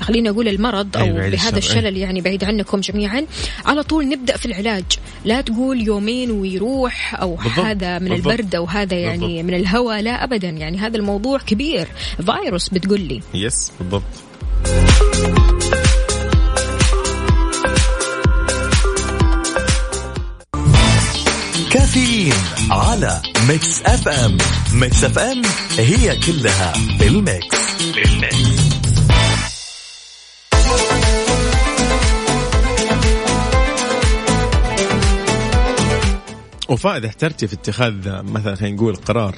خلينا 0.00 0.30
أقول 0.30 0.48
المرض 0.48 0.96
أو 0.96 1.04
أيوة، 1.04 1.28
بهذا 1.28 1.58
الشلل 1.58 1.96
يعني 1.96 2.20
بعيد 2.20 2.37
عنكم 2.44 2.80
جميعا. 2.80 3.26
على 3.66 3.82
طول 3.82 4.08
نبدأ 4.08 4.36
في 4.36 4.46
العلاج. 4.46 4.84
لا 5.24 5.40
تقول 5.40 5.80
يومين 5.80 6.30
ويروح 6.30 7.20
أو 7.20 7.34
بالضبط، 7.34 7.58
هذا 7.58 7.98
من 7.98 8.08
بالضبط، 8.08 8.32
البرد 8.32 8.54
أو 8.54 8.64
هذا 8.64 8.96
يعني 8.96 9.18
بالضبط. 9.18 9.44
من 9.44 9.54
الهواء. 9.54 10.00
لا 10.00 10.24
أبدا. 10.24 10.48
يعني 10.48 10.78
هذا 10.78 10.96
الموضوع 10.96 11.38
كبير. 11.38 11.88
فيروس 12.26 12.68
بتقول 12.68 13.00
لي. 13.00 13.22
yes 13.34 13.72
بالضبط. 13.80 14.02
كافيين 21.72 22.34
على 22.70 23.22
Mix 23.48 23.82
FM 23.82 24.38
Mix 24.74 25.04
FM 25.04 25.42
هي 25.78 26.16
كلها 26.16 26.72
بال 26.98 27.32
mix 27.32 27.82
بال 27.94 28.19
mix 28.19 28.57
وفاء 36.68 36.96
اذا 36.96 37.06
احترتي 37.06 37.46
في 37.46 37.54
اتخاذ 37.54 38.22
مثلا 38.22 38.54
خلينا 38.54 38.76
نقول 38.76 38.96
قرار. 38.96 39.34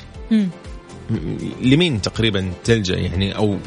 لمين 1.63 2.03
تقريبا 2.03 2.53
تلجأ 2.65 2.97
يعني؟ 2.97 3.37
أو 3.37 3.59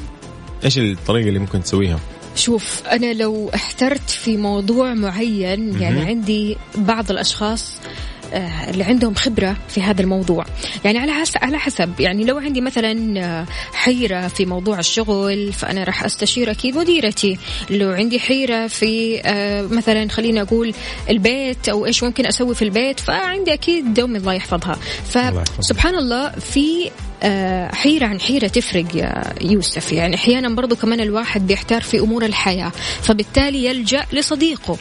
إيش 0.66 0.78
الطريقة 0.78 1.28
اللي 1.28 1.40
ممكن 1.40 1.64
تسويها؟ 1.64 2.00
شوف 2.36 2.84
أنا 2.88 3.14
لو 3.14 3.52
احترت 3.56 4.10
في 4.10 4.38
موضوع 4.38 4.94
معين 4.94 5.82
يعني 5.82 6.02
عندي 6.02 6.58
بعض 6.76 7.12
الأشخاص 7.12 7.78
آه، 7.78 8.13
اللي 8.34 8.84
عندهم 8.84 9.14
خبرة 9.14 9.56
في 9.70 9.82
هذا 9.82 10.02
الموضوع. 10.02 10.46
يعني 10.86 11.00
على 11.00 11.12
حسب 11.14 11.38
على 11.42 11.60
حسب. 11.60 12.00
يعني 12.00 12.24
لو 12.24 12.38
عندي 12.38 12.62
مثلا 12.62 13.20
آه، 13.20 13.46
حيرة 13.74 14.28
في 14.28 14.46
موضوع 14.46 14.80
الشغل 14.80 15.54
فأنا 15.54 15.84
راح 15.84 16.04
أستشير 16.04 16.52
أكيد 16.52 16.78
مديرتي. 16.78 17.38
لو 17.70 17.90
عندي 17.92 18.20
حيرة 18.20 18.68
في 18.68 19.22
آه، 19.26 19.62
مثلا 19.62 20.10
خلينا 20.10 20.42
أقول 20.42 20.74
البيت 21.10 21.70
أو 21.70 21.86
إيش 21.86 22.04
ممكن 22.04 22.26
أسوي 22.26 22.56
في 22.56 22.62
البيت 22.62 23.00
فعندي 23.00 23.54
أكيد 23.54 23.94
دوم 23.94 24.16
الله 24.16 24.34
يحفظها. 24.34 24.78
فسبحان 25.10 25.96
الله 25.96 26.30
في 26.30 26.92
حيرة 27.74 28.06
عن 28.06 28.20
حيرة 28.20 28.48
تفرق 28.48 28.86
يا 28.96 29.24
يوسف. 29.42 29.92
يعني 29.92 30.16
أحيانا 30.16 30.50
برضو 30.50 30.76
كمان 30.76 31.00
الواحد 31.00 31.48
بيحتار 31.48 31.82
في 31.82 32.00
أمور 32.00 32.26
الحياة 32.26 32.72
فبالتالي 33.02 33.66
يلجأ 33.66 34.06
لصديقه. 34.14 34.78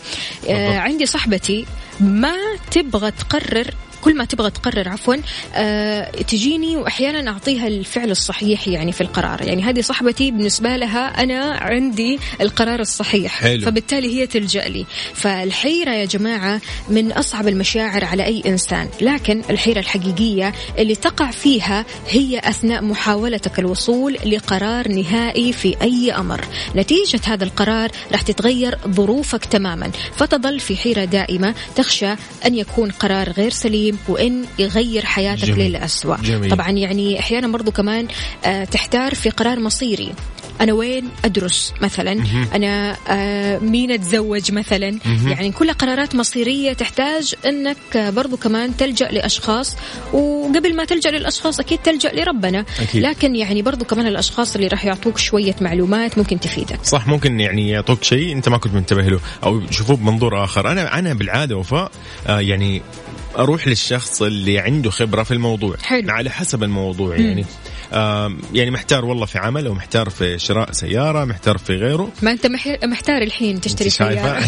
عندي 0.48 1.06
صاحبتي 1.06 1.66
ما 2.00 2.36
تبغى 2.70 3.10
تقرر 3.10 3.74
كل 4.02 4.16
ما 4.16 4.24
تبغى 4.24 4.50
تقرر 4.50 4.88
عفوا 4.88 5.16
أه 5.54 6.10
تجيني 6.10 6.76
واحيانا 6.76 7.30
أعطيها 7.30 7.66
الفعل 7.66 8.10
الصحيح 8.10 8.68
يعني 8.68 8.92
في 8.92 9.00
القرار. 9.00 9.42
يعني 9.42 9.62
هذه 9.62 9.80
صاحبتي 9.80 10.30
بالنسبة 10.30 10.76
لها 10.76 11.22
أنا 11.22 11.52
عندي 11.52 12.18
القرار 12.40 12.80
الصحيح. 12.80 13.32
حلو. 13.32 13.66
فبالتالي 13.66 14.20
هي 14.20 14.26
تلجأ 14.26 14.68
لي. 14.68 14.86
فالحيرة 15.14 15.90
يا 15.90 16.04
جماعة 16.04 16.60
من 16.88 17.12
أصعب 17.12 17.48
المشاعر 17.48 18.04
على 18.04 18.24
أي 18.24 18.42
إنسان. 18.46 18.88
لكن 19.00 19.42
الحيرة 19.50 19.78
الحقيقية 19.80 20.52
اللي 20.78 20.94
تقع 20.94 21.30
فيها 21.30 21.84
هي 22.08 22.38
أثناء 22.38 22.82
محاولتك 22.82 23.58
الوصول 23.58 24.18
لقرار 24.26 24.88
نهائي 24.88 25.52
في 25.52 25.76
أي 25.82 26.12
أمر. 26.12 26.44
نتيجة 26.76 27.20
هذا 27.24 27.44
القرار 27.44 27.90
راح 28.12 28.22
تتغير 28.22 28.78
ظروفك 28.88 29.44
تماما. 29.44 29.90
فتظل 30.16 30.60
في 30.60 30.76
حيرة 30.76 31.04
دائمة 31.04 31.54
تخشى 31.76 32.12
أن 32.46 32.54
يكون 32.54 32.90
قرار 32.90 33.30
غير 33.30 33.50
سليم 33.50 33.91
وإن 34.08 34.44
يغير 34.58 35.04
حياتك 35.04 35.44
جميل. 35.44 35.70
للأسوأ 35.70 36.16
جميل. 36.16 36.50
طبعا 36.50 36.70
يعني 36.70 37.20
أحيانا 37.20 37.48
برضو 37.48 37.70
كمان 37.70 38.08
آه 38.44 38.64
تحتار 38.64 39.14
في 39.14 39.30
قرار 39.30 39.60
مصيري 39.60 40.12
أنا 40.60 40.72
وين 40.72 41.08
أدرس 41.24 41.74
مثلا 41.80 42.14
مهم. 42.14 42.46
أنا 42.54 42.96
آه 43.08 43.58
مين 43.58 43.90
أتزوج 43.90 44.52
مثلا 44.52 44.98
مهم. 45.04 45.28
يعني 45.28 45.50
كلها 45.52 45.74
قرارات 45.74 46.14
مصيرية 46.14 46.72
تحتاج 46.72 47.34
إنك 47.46 47.76
آه، 47.96 48.10
برضو 48.10 48.36
كمان 48.36 48.76
تلجأ 48.76 49.08
لأشخاص 49.08 49.76
وقبل 50.12 50.76
ما 50.76 50.84
تلجأ 50.84 51.10
للأشخاص 51.10 51.60
أكيد 51.60 51.78
تلجأ 51.78 52.12
لربنا 52.12 52.64
أكيد. 52.80 53.02
لكن 53.02 53.36
يعني 53.36 53.62
برضو 53.62 53.84
كمان 53.84 54.06
الأشخاص 54.06 54.54
اللي 54.54 54.66
راح 54.66 54.84
يعطوك 54.84 55.18
شوية 55.18 55.54
معلومات 55.60 56.18
ممكن 56.18 56.40
تفيدك 56.40 56.84
صح 56.84 57.06
ممكن 57.06 57.40
يعني 57.40 57.68
يعطوك 57.70 58.02
شيء 58.04 58.32
أنت 58.32 58.48
ما 58.48 58.58
كنت 58.58 58.74
منتبه 58.74 59.02
له 59.02 59.20
أو 59.44 59.60
يشوفوه 59.70 59.96
بمنظور 59.96 60.44
آخر 60.44 60.72
أنا 60.72 60.98
أنا 60.98 61.14
بالعادة 61.14 61.56
وفاء 61.56 61.90
آه 62.26 62.40
يعني 62.40 62.82
أروح 63.38 63.68
للشخص 63.68 64.22
اللي 64.22 64.58
عنده 64.58 64.90
خبرة 64.90 65.22
في 65.22 65.34
الموضوع. 65.34 65.76
حلو. 65.82 66.10
على 66.12 66.30
حسب 66.30 66.62
الموضوع 66.62 67.16
يعني. 67.16 67.44
آه 67.92 68.32
يعني 68.54 68.70
محتار 68.70 69.04
والله 69.04 69.26
في 69.26 69.38
عمل 69.38 69.66
أو 69.66 69.74
محتار 69.74 70.10
في 70.10 70.38
شراء 70.38 70.72
سيارة 70.72 71.24
محتار 71.24 71.58
في 71.58 71.72
غيره. 71.72 72.12
ما 72.22 72.30
أنت 72.32 72.46
مح- 72.46 72.78
محتار 72.84 73.22
الحين 73.22 73.60
تشتري؟ 73.60 73.90
سيارة. 73.90 74.42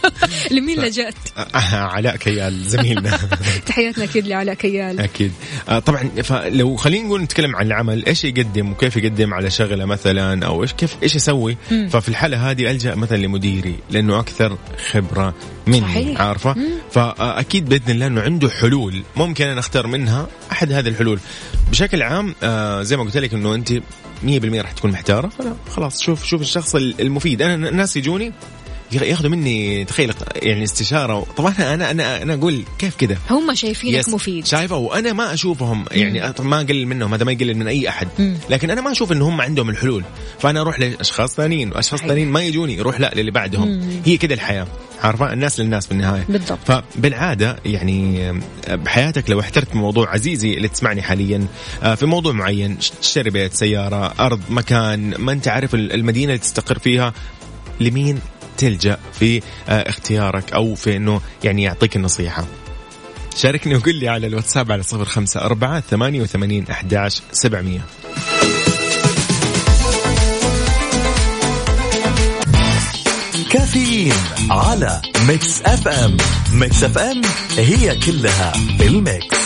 لمين 0.50 0.80
لجأت؟ 0.80 1.14
آه، 1.38 1.58
علاء 1.76 2.16
كيال 2.16 2.64
زميلنا. 2.64 3.18
تحياتنا 3.66 4.04
أكيد 4.04 4.26
لعلاء 4.26 4.54
كيال. 4.54 5.00
أكيد. 5.00 5.32
آه 5.68 5.78
طبعا 5.78 6.10
فلو 6.22 6.76
خلينا 6.76 7.06
نقول 7.06 7.22
نتكلم 7.22 7.56
عن 7.56 7.66
العمل 7.66 8.06
إيش 8.06 8.24
يقدم 8.24 8.70
وكيف 8.72 8.96
يقدم 8.96 9.34
على 9.34 9.50
شغلة 9.50 9.84
مثلا 9.84 10.46
أو 10.46 10.62
إيش 10.62 10.72
كيف 10.72 10.96
إيش 11.02 11.14
يسوي؟ 11.16 11.56
مم. 11.70 11.88
ففي 11.88 12.08
الحالة 12.08 12.50
هذه 12.50 12.70
ألجأ 12.70 12.94
مثلا 12.94 13.16
لمديري 13.16 13.74
لأنه 13.90 14.18
أكثر 14.20 14.58
خبرة 14.90 15.34
مني 15.66 15.80
صحيح. 15.80 16.20
عارفة؟ 16.20 16.56
فأكيد 16.90 17.68
بإذن 17.68 17.90
الله 17.90 18.06
إنه 18.06 18.20
عنده 18.20 18.50
حلول. 18.50 19.02
ممكن 19.16 19.46
أنا 19.46 19.60
أختار 19.60 19.86
منها 19.86 20.26
أحد 20.52 20.72
هذه 20.72 20.88
الحلول. 20.88 21.18
بشكل 21.70 22.02
عام 22.02 22.34
آه 22.42 22.82
زي 22.82 22.96
ما 22.96 23.02
قلت 23.02 23.16
لك 23.16 23.34
إنه 23.34 23.54
أنت 23.54 23.72
100% 23.72 23.80
راح 24.54 24.72
تكون 24.72 24.90
محتارة 24.90 25.28
فلا 25.28 25.54
خلاص 25.70 26.02
شوف 26.02 26.24
شوف 26.24 26.40
الشخص 26.40 26.74
المفيد. 26.74 27.42
أنا 27.42 27.68
الناس 27.68 27.96
يجوني 27.96 28.32
ياخذوا 28.92 29.30
مني 29.30 29.84
تخيل 29.84 30.14
يعني 30.36 30.64
استشارة 30.64 31.26
طبعا 31.36 31.54
أنا 31.58 31.90
أنا 31.90 32.22
أنا 32.22 32.34
أقول 32.34 32.64
كيف 32.78 32.96
كذا 32.96 33.18
هم 33.30 33.54
شايفينك 33.54 33.94
يس. 33.94 34.08
مفيد 34.08 34.46
شايفه 34.46 34.76
وأنا 34.76 35.12
ما 35.12 35.34
أشوفهم 35.34 35.84
يعني 35.90 36.32
ما 36.40 36.60
أقلل 36.60 36.86
منهم 36.86 37.14
هذا 37.14 37.24
ما 37.24 37.32
يقلل 37.32 37.56
من 37.56 37.68
أي 37.68 37.88
أحد 37.88 38.08
مم. 38.18 38.36
لكن 38.50 38.70
أنا 38.70 38.80
ما 38.80 38.92
أشوف 38.92 39.12
إن 39.12 39.22
هم 39.22 39.40
عندهم 39.40 39.70
الحلول 39.70 40.04
فأنا 40.38 40.60
أروح 40.60 40.80
لأشخاص 40.80 41.34
ثانيين 41.34 41.72
وأشخاص. 41.72 42.00
ثانيين 42.00 42.28
ما 42.28 42.42
يجوني 42.42 42.74
يروح 42.76 43.00
لا 43.00 43.12
للي 43.14 43.30
بعدهم 43.30 43.68
مم. 43.68 44.00
هي 44.04 44.16
كذا 44.16 44.34
الحياة 44.34 44.66
عارفة 45.02 45.32
الناس 45.32 45.60
للناس 45.60 45.86
في 45.86 45.92
النهايه 45.92 46.24
بالضبط. 46.28 46.58
فبالعادة 46.66 47.56
يعني 47.64 48.32
بحياتك 48.68 49.30
لو 49.30 49.40
احترت 49.40 49.74
موضوع 49.74 50.10
عزيزي 50.10 50.54
اللي 50.54 50.68
تسمعني 50.68 51.02
حاليا 51.02 51.46
آه، 51.82 51.94
في 51.94 52.06
موضوع 52.06 52.32
معين 52.32 52.78
تشتري 52.78 53.30
بيت 53.30 53.52
سيارة 53.54 54.14
أرض 54.20 54.40
مكان 54.48 55.14
ما 55.18 55.32
أنت 55.32 55.48
عارف 55.48 55.74
المدينة 55.74 56.32
اللي 56.32 56.38
تستقر 56.38 56.78
فيها 56.78 57.12
لمين 57.80 58.20
تلجأ 58.60 58.98
في 59.12 59.42
آه، 59.68 59.88
اختيارك 59.88 60.52
أو 60.52 60.74
في 60.74 60.96
إنه 60.96 61.20
يعني 61.44 61.62
يعطيك 61.62 61.96
النصيحة. 61.96 62.46
شاركني 63.36 63.74
وقل 63.74 63.94
لي 63.94 64.08
على 64.08 64.26
الواتساب 64.26 64.72
على 64.72 64.82
صفر 64.82 65.04
خمسة 65.04 65.40
أربعة 65.40 65.80
ثمانية 65.80 66.22
وثمانين 66.22 66.66
أحداش 66.70 67.22
سبعمية. 67.32 67.80
كافيين 73.50 74.14
على 74.50 75.02
Mix 75.28 75.62
FM. 75.62 76.16
Mix 76.52 76.84
FM 76.84 77.20
هي 77.56 77.96
كلها 77.96 78.52
في 78.78 78.86
ال 78.86 78.96
mix. 78.96 79.36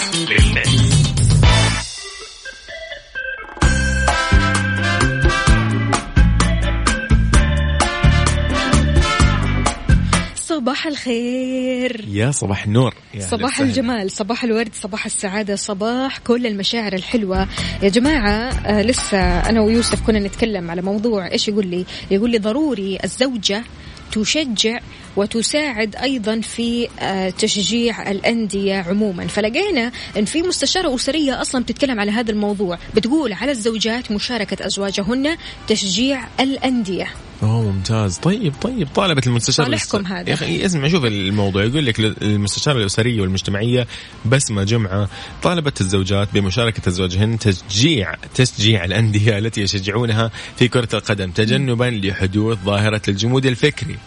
صباح 10.64 10.86
الخير. 10.86 12.04
يا 12.08 12.30
صباح 12.30 12.64
النور. 12.64 12.94
يا 13.14 13.20
صباح. 13.20 13.60
الجمال 13.60 14.10
صباح 14.10 14.44
الورد 14.44 14.74
صباح 14.74 15.06
السعادة 15.06 15.56
صباح 15.56 16.18
كل 16.18 16.46
المشاعر 16.46 16.92
الحلوة. 16.92 17.48
يا 17.82 17.88
جماعة 17.88 18.50
آه 18.66 18.82
لسه 18.82 19.18
أنا 19.18 19.60
ويوسف 19.60 20.06
كنا 20.06 20.18
نتكلم 20.18 20.70
على 20.70 20.82
موضوع 20.82 21.32
إيش 21.32 21.48
يقول 21.48 21.66
لي؟ 21.66 21.84
يقول 22.10 22.30
لي 22.30 22.38
ضروري 22.38 22.98
الزوجة 23.04 23.64
تشجع 24.12 24.80
وتساعد 25.16 25.96
أيضا 25.96 26.40
في 26.40 26.88
آه، 27.00 27.30
تشجيع 27.30 28.10
الأندية 28.10 28.74
عموما. 28.74 29.26
فلقينا 29.26 29.92
إن 30.16 30.24
في 30.24 30.42
مستشارة 30.42 30.94
أسرية 30.94 31.40
أصلا 31.40 31.62
بتتكلم 31.62 32.00
على 32.00 32.10
هذا 32.10 32.30
الموضوع. 32.30 32.78
بتقول 32.94 33.32
على 33.32 33.52
الزوجات 33.52 34.10
مشاركة 34.10 34.66
أزواجهن 34.66 35.36
تشجيع 35.68 36.28
الأندية. 36.40 37.08
أوه 37.42 37.62
ممتاز. 37.62 38.18
طيب 38.18 38.54
طيب 38.62 38.88
طالبة 38.94 39.22
المستشار 39.26 39.66
صالحكم 39.66 40.06
هذا. 40.06 40.28
يا 40.28 40.34
أخي 40.34 40.64
اسمع 40.64 40.88
شوف 40.88 41.04
الموضوع. 41.04 41.64
يقول 41.64 41.86
لك 41.86 42.00
المستشارة 42.00 42.78
الأسرية 42.78 43.20
والمجتمعية 43.20 43.86
بسمة 44.26 44.64
جمعة 44.64 45.08
طالبت 45.42 45.80
الزوجات 45.80 46.28
بمشاركة 46.34 46.88
أزواجهن 46.88 47.38
تشجيع 47.38 48.14
تشجيع 48.34 48.84
الأندية 48.84 49.38
التي 49.38 49.60
يشجعونها 49.62 50.30
في 50.56 50.68
كرة 50.68 50.88
القدم 50.94 51.30
تجنبا 51.30 51.84
لحدوث 51.84 52.58
ظاهرة 52.64 53.02
الجمود 53.08 53.46
الفكري. 53.46 53.98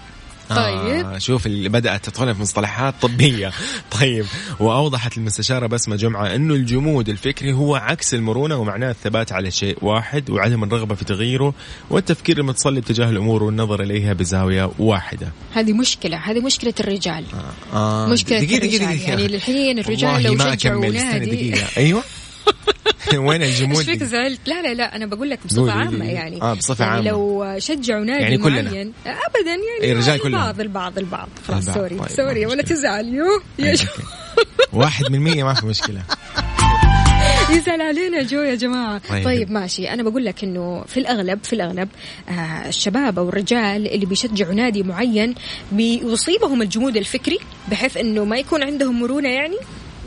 طيب. 0.50 1.06
آه 1.06 1.18
شوف 1.18 1.46
اللي 1.46 1.70
بدأت 1.70 2.10
تدخل 2.10 2.36
في 2.36 2.42
مصطلحات 2.42 2.94
طبية. 3.02 3.52
طيب 4.00 4.26
وأوضحت 4.60 5.18
المستشارة 5.18 5.68
بسمة 5.68 5.96
جمعة 5.96 6.36
أنه 6.36 6.54
الجمود 6.54 7.10
الفكري 7.10 7.54
هو 7.54 7.76
عكس 7.76 8.14
المرونة 8.14 8.56
ومعناه 8.58 8.92
الثبات 8.92 9.32
على 9.32 9.52
شيء 9.52 9.78
واحد 9.82 10.30
وعدم 10.30 10.64
الرغبة 10.64 10.96
في 10.96 11.06
تغييره 11.06 11.54
والتفكير 11.90 12.38
المتصلب 12.38 12.84
تجاه 12.84 13.10
الأمور 13.10 13.44
والنظر 13.44 13.84
إليها 13.84 14.14
بزاوية 14.14 14.72
واحدة. 14.80 15.32
هذه 15.54 15.74
مشكلة 15.74 16.18
هذه 16.18 16.40
مشكلة 16.40 16.74
الرجال. 16.80 17.24
آه 17.74 18.08
مشكلة 18.08 18.40
دقيقة 18.40 18.58
الرجال. 18.58 18.80
دقيقة. 18.80 18.96
دقيقة. 18.96 19.10
يعني 19.10 19.28
للحين 19.28 19.80
الرجال 19.80 20.24
لو 20.24 20.34
شجعوا 20.34 20.54
أكمل 20.54 20.98
استنى 20.98 21.20
نادي. 21.20 21.26
دقيقة. 21.26 21.68
أيوة. 21.78 22.04
وين 23.28 23.41
إيش 23.41 23.62
الجمود 23.62 23.84
فيك 23.84 24.04
زعلت؟ 24.04 24.39
لا 24.46 24.62
لا 24.62 24.74
لا 24.74 24.96
أنا 24.96 25.06
بقول 25.06 25.30
لك 25.30 25.39
بصفة. 25.46 25.72
عامة 25.72 26.06
يعني 26.06 26.41
آه، 26.41 26.54
بصفة 26.54 26.86
يعني 26.86 26.98
عامة. 26.98 27.10
لو 27.10 27.56
شجعوا 27.60 28.06
نادي 28.06 28.24
يعني 28.24 28.38
كلنا. 28.38 28.62
معين 28.62 28.93
ابدا 29.05 29.49
يعني 29.49 29.62
إيه، 29.82 29.91
الرجال 29.91 30.20
كلهم. 30.20 30.34
البعض 30.41 30.60
البعض 30.60 30.97
البعض 30.97 31.30
خلاص. 31.47 31.66
sorry 31.66 31.97
طيب، 31.97 32.08
sorry 32.08 32.45
ولا. 32.45 32.62
تزعل 32.62 33.05
يو 33.05 33.41
يا 33.60 33.76
واحد 34.74 35.12
من 35.12 35.20
مية 35.20 35.43
ما 35.43 35.53
في 35.53 35.66
مشكلة 35.66 36.01
يزعل 37.49 37.82
علينا 37.82 38.24
جو 38.24 38.41
يا 38.41 38.55
جماعة 38.55 39.01
طيب. 39.10 39.26
طيب 39.26 39.51
ماشي 39.51 39.89
أنا 39.93 40.03
بقول 40.03 40.26
لك 40.26 40.43
إنه 40.43 40.84
في 40.88 40.99
الأغلب 40.99 41.43
في 41.43 41.53
الأغلب 41.53 41.89
آه 42.30 42.32
الشباب 42.68 43.20
أو 43.20 43.30
الرجال 43.30 43.88
اللي 43.88 44.05
بيشجعوا 44.05 44.53
نادي 44.53 44.84
معين 44.84 45.36
بيصيبهم 45.72 46.62
الجمود 46.62 46.97
الفكري 46.97 47.39
بحيث 47.72 47.97
إنه 47.97 48.26
ما 48.26 48.38
يكون 48.38 48.64
عندهم 48.64 48.99
مرونة 48.99 49.30
يعني 49.30 49.58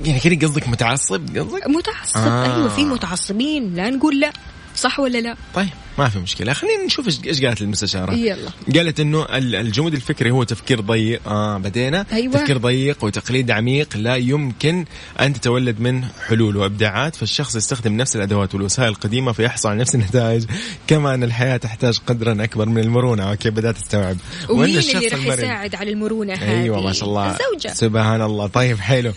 يعني 0.05 0.20
كذا 0.20 0.48
قصدك 0.48 0.68
متعصب 0.68 1.36
قصدك؟ 1.38 1.66
متعصب 1.66 2.16
آه. 2.16 2.44
أيوه 2.44 2.68
في 2.68 2.84
متعصبين 2.84 3.74
لا 3.74 3.90
نقول 3.90 4.20
لا 4.20 4.32
صح 4.76 5.01
ولا 5.01 5.18
لا؟ 5.18 5.36
طيب. 5.55 5.68
ما 5.99 6.09
في 6.09 6.18
مشكلة. 6.18 6.53
خلينا 6.53 6.84
نشوف 6.84 7.26
إيش 7.26 7.45
قالت 7.45 7.61
المستشارة. 7.62 8.12
يلا. 8.12 8.51
قالت 8.76 9.01
إنه 9.01 9.22
ال- 9.22 9.55
الجمود 9.55 9.95
الفكري 9.95 10.30
هو 10.30 10.43
تفكير 10.45 10.80
ضيق. 10.80 11.28
آه 11.28 11.59
بدينا. 11.59 12.07
أيوة. 12.12 12.34
تفكير 12.34 12.59
ضيق 12.59 13.05
وتقليد 13.05 13.51
عميق 13.51 13.97
لا 13.97 14.16
يمكن 14.16 14.84
أن 15.20 15.32
تتولد 15.32 15.80
منه 15.80 16.09
حلول 16.28 16.57
وإبداعات. 16.57 17.16
فالشخص 17.16 17.57
يستخدم 17.57 17.97
نفس 17.97 18.16
الأدوات 18.16 18.55
والوسائل 18.55 18.88
القديمة 18.88 19.32
فيحصل 19.32 19.68
على 19.68 19.78
نفس 19.78 19.95
النتائج. 19.95 20.45
كما 20.86 21.14
أن 21.14 21.22
الحياة 21.24 21.57
تحتاج 21.57 21.99
قدرا 22.07 22.45
أكبر 22.45 22.68
من 22.68 22.78
المرونة. 22.82 23.30
أوكي 23.30 23.51
بدأت 23.51 23.76
استوعب 23.76 24.16
ومين 24.51 24.78
اللي 24.78 25.09
راح 25.09 25.26
يساعد 25.26 25.74
على 25.74 25.91
المرونة 25.91 26.34
هذه 26.34 26.62
أيوه 26.62 26.80
ما 26.82 26.93
شاء 26.93 27.09
الله. 27.09 27.30
الزوجة. 27.30 27.74
سبحان 27.74 28.22
الله. 28.22 28.47
طيب 28.47 28.78
حلو. 28.78 29.12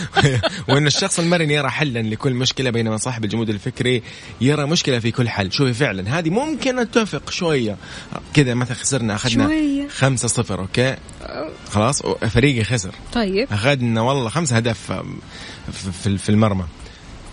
وإن 0.68 0.86
الشخص 0.86 1.18
المرن 1.18 1.50
يرى 1.50 1.68
حلا 1.70 1.98
لكل 1.98 2.32
مشكلة 2.34 2.70
بينما 2.70 2.96
صاحب 2.96 3.24
الجمود 3.24 3.50
الفكري 3.50 4.02
يرى 4.40 4.66
مشكلة 4.66 4.98
في 4.98 5.10
كل 5.10 5.28
حل. 5.28 5.52
شوفي 5.52 5.72
فعلا. 5.74 6.01
هذه 6.08 6.30
ممكن 6.30 6.76
نتفق 6.76 7.30
شوية. 7.30 7.76
كذا 8.34 8.54
مثلا 8.54 8.74
خسرنا 8.76 9.14
أخذنا 9.14 9.44
شوية. 9.46 9.88
خمسة 9.88 10.28
صفر 10.28 10.60
أوكي؟ 10.60 10.96
خلاص 11.70 12.02
فريقي 12.06 12.64
خسر. 12.64 12.94
طيب. 13.12 13.48
أخذنا 13.52 14.00
والله 14.00 14.28
خمسة 14.28 14.56
هدف 14.56 14.92
في- 16.18 16.28
المرمى. 16.28 16.64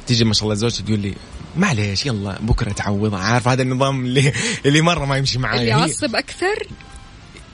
تيجي 0.07 0.25
ما 0.25 0.33
شاء 0.33 0.43
الله 0.43 0.55
زوجتي 0.55 0.83
تقول 0.83 0.99
لي 0.99 1.13
معليش 1.57 2.05
يلا 2.05 2.37
بكرة 2.41 2.71
تعوض. 2.71 3.15
عارف 3.15 3.47
هذا 3.47 3.61
النظام 3.61 4.05
اللي 4.05 4.33
اللي 4.65 4.81
مرة 4.81 5.05
ما 5.05 5.17
يمشي 5.17 5.39
معايا. 5.39 5.59
اللي 5.59 5.69
يعصب 5.71 6.15
أكثر؟ 6.15 6.67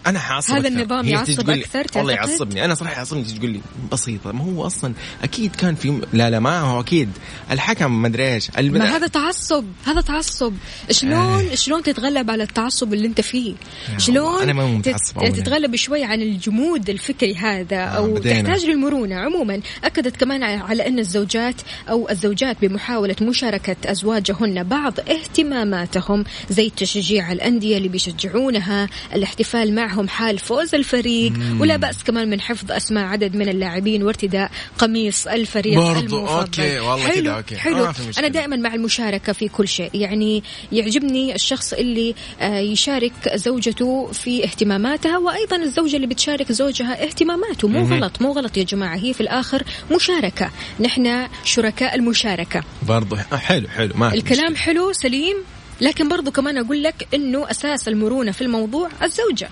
أنا 0.07 0.19
حاعصب 0.19 0.53
هذا. 0.53 0.67
النظام 0.67 1.05
يعصب 1.07 1.49
أكثر 1.49 1.85
والله؟ 1.95 2.13
يعصبني 2.13 2.65
أنا 2.65 2.75
صراحة 2.75 2.95
يعصبني 2.97 3.23
تقول 3.23 3.49
لي 3.49 3.61
بسيطة 3.91 4.31
ما 4.31 4.43
هو 4.43 4.65
أصلا 4.65 4.93
أكيد 5.23 5.55
كان 5.55 5.75
في 5.75 6.01
لا 6.13 6.29
لا 6.29 6.39
ما 6.39 6.59
هو 6.59 6.79
أكيد 6.79 7.09
الحكم 7.51 8.01
ما 8.01 8.07
أدري 8.07 8.33
إيش 8.33 8.49
ما 8.59 8.85
هذا 8.95 9.07
تعصب 9.07 9.65
هذا 9.85 10.01
تعصب 10.01 10.53
شلون 10.91 11.55
شلون 11.55 11.83
تتغلب 11.83 12.31
على 12.31 12.43
التعصب 12.43 12.93
اللي 12.93 13.07
أنت 13.07 13.21
فيه 13.21 13.53
شلون 13.97 14.41
أنا 14.43 14.53
ما 14.53 14.63
تت- 14.81 14.87
متعصب 14.87 15.17
أولاً. 15.17 15.29
تتغلب 15.29 15.75
شوي 15.75 16.03
عن 16.03 16.21
الجمود 16.21 16.89
الفكري 16.89 17.35
هذا 17.35 17.77
أو 17.77 18.13
بدينا. 18.13 18.41
تحتاج 18.41 18.65
للمرونة 18.65 19.15
عموما 19.15 19.61
أكدت 19.83 20.17
كمان 20.17 20.43
على 20.43 20.87
أن 20.87 20.99
الزوجات 20.99 21.55
أو 21.89 22.09
الزوجات 22.09 22.57
بمحاولة 22.61 23.15
مشاركة 23.21 23.75
أزواجهن 23.85 24.63
بعض 24.63 24.93
اهتماماتهم 24.99 26.23
زي 26.49 26.69
تشجيع 26.69 27.31
الأندية 27.31 27.77
اللي 27.77 27.87
بيشجعونها 27.87 28.89
الاحتفال 29.13 29.75
معهم 29.95 30.07
حال 30.07 30.39
فوز 30.39 30.75
الفريق. 30.75 31.33
ولا 31.59 31.77
بأس 31.77 32.03
كمان 32.03 32.29
من 32.29 32.41
حفظ 32.41 32.71
أسماء 32.71 33.05
عدد 33.05 33.35
من 33.35 33.49
اللاعبين 33.49 34.03
وارتداء 34.03 34.51
قميص 34.77 35.27
الفريق 35.27 35.79
برضو، 35.79 36.17
المفضل. 36.17 36.39
okay، 36.39 36.79
والله 36.79 37.07
حلو 37.07 37.21
كده، 37.21 37.37
okay. 37.37 37.55
حلو. 37.55 37.87
مشكلة. 37.89 38.19
أنا 38.19 38.27
دائما 38.27 38.55
مع 38.55 38.73
المشاركة 38.73 39.33
في 39.33 39.47
كل 39.47 39.67
شيء. 39.67 39.89
يعني 39.93 40.43
يعجبني 40.71 41.35
الشخص 41.35 41.73
اللي 41.73 42.15
آه، 42.41 42.59
يشارك 42.59 43.13
زوجته 43.35 44.09
في 44.13 44.43
اهتماماتها 44.43 45.17
وأيضا 45.17 45.55
الزوجة 45.55 45.95
اللي 45.95 46.07
بتشارك 46.07 46.51
زوجها 46.51 47.03
اهتماماته. 47.03 47.67
مو 47.67 47.85
غلط 47.85 48.21
مو 48.21 48.31
غلط 48.31 48.57
يا 48.57 48.63
جماعة. 48.63 48.95
هي 48.95 49.13
في 49.13 49.21
الآخر 49.21 49.63
مشاركة. 49.91 50.51
نحن 50.79 51.27
شركاء 51.43 51.95
المشاركة. 51.95 52.63
برضو. 52.87 53.15
آه، 53.15 53.35
حلو 53.35 53.67
حلو. 53.67 53.93
ما 53.95 54.13
الكلام 54.13 54.51
مشكلة. 54.51 54.65
حلو 54.65 54.93
سليم. 54.93 55.35
لكن 55.81 56.09
برضو 56.09 56.31
كمان 56.31 56.57
أقول 56.57 56.83
لك 56.83 57.07
إنه 57.13 57.51
أساس 57.51 57.87
المرونة 57.87 58.31
في 58.31 58.41
الموضوع 58.41 58.89
الزوجة. 59.03 59.49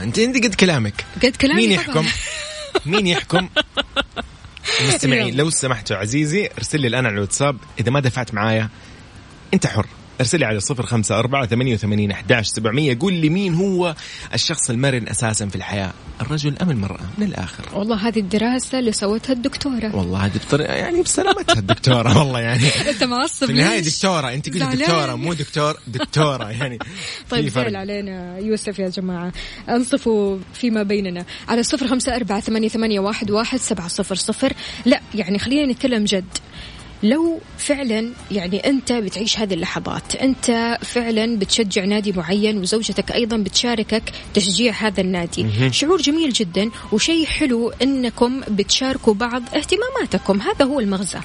آه 0.00 0.04
انت 0.04 0.18
أنت 0.18 0.44
قد 0.44 0.54
كلامك 0.54 1.04
قد 1.22 1.36
كلامي 1.36 1.60
مين. 1.60 1.70
يحكم 1.72 2.06
مين 2.86 3.06
يحكم 3.06 3.48
مستمعين. 4.88 5.36
لو 5.36 5.50
سمحتوا 5.50 5.96
عزيزي 5.96 6.48
ارسل 6.58 6.80
لي 6.80 6.86
الآن 6.88 7.06
على 7.06 7.14
الواتساب 7.14 7.56
إذا 7.80 7.90
ما 7.90 8.00
دفعت 8.00 8.34
معايا 8.34 8.68
أنت 9.54 9.66
حر 9.66 9.86
أرسل 10.20 10.38
لي 10.38 10.44
على 10.44 10.60
صفر 10.60 10.86
خمسة 10.86 11.18
أربعة 11.18 11.46
ثمانية 11.46 11.74
وثمانين 11.74 12.10
أحداش 12.10 12.46
سبعمية. 12.46 12.98
قول 13.00 13.12
لي 13.12 13.28
مين 13.28 13.54
هو 13.54 13.94
الشخص 14.34 14.70
المرن 14.70 15.08
أساسا 15.08 15.46
في 15.46 15.56
الحياة؟ 15.56 15.92
الرجل 16.20 16.58
أم 16.62 16.70
المرأة؟ 16.70 17.00
من 17.18 17.26
الآخر. 17.26 17.64
والله 17.74 18.08
هذه 18.08 18.18
الدراسة 18.18 18.78
اللي 18.78 18.92
سوتها 18.92 19.32
الدكتورة. 19.32 19.96
والله 19.96 20.28
بطريقة 20.28 20.74
يعني 20.74 21.02
بسلامتها 21.02 21.58
الدكتورة 21.58 22.18
والله 22.18 22.40
يعني. 22.40 22.66
أنت 22.90 23.04
معصب 23.04 23.46
في 23.46 23.52
النهاية؟ 23.52 23.80
دكتورة 23.80 24.34
أنت 24.34 24.48
قلت. 24.48 24.62
دكتورة 24.62 25.14
مو 25.14 25.32
دكتور 25.32 25.76
دكتورة 25.86 26.50
يعني. 26.50 26.78
طيب. 27.30 27.48
زعل 27.48 27.76
علينا 27.76 28.38
يوسف 28.38 28.78
يا 28.78 28.88
جماعة. 28.88 29.32
أنصفوا 29.68 30.38
فيما 30.54 30.82
بيننا 30.82 31.24
على 31.48 31.62
صفر 31.62 31.88
خمسة 31.88 32.16
أربعة 32.16 32.40
ثمانية, 32.40 32.68
ثمانية 32.68 33.00
واحد, 33.00 33.30
واحد 33.30 33.58
سبعة 33.58 33.88
صفر 33.88 34.14
صفر. 34.14 34.52
لا 34.86 35.00
يعني 35.14 35.38
خلينا 35.38 35.72
نتكلم 35.72 36.04
جد. 36.04 36.38
لو 37.02 37.40
فعلا 37.58 38.10
يعني 38.30 38.66
أنت 38.66 38.92
بتعيش 38.92 39.38
هذه 39.38 39.54
اللحظات 39.54 40.16
أنت 40.16 40.78
فعلا 40.82 41.38
بتشجع 41.38 41.84
نادي 41.84 42.12
معين 42.12 42.58
وزوجتك 42.58 43.12
أيضا 43.12 43.36
بتشاركك 43.36 44.02
تشجيع 44.34 44.72
هذا 44.72 45.00
النادي. 45.00 45.46
شعور 45.72 46.00
جميل 46.00 46.32
جدا 46.32 46.70
وشيء 46.92 47.26
حلو 47.26 47.72
إنكم 47.82 48.40
بتشاركوا 48.48 49.14
بعض 49.14 49.42
اهتماماتكم. 49.54 50.40
هذا 50.40 50.64
هو 50.64 50.80
المغزى. 50.80 51.18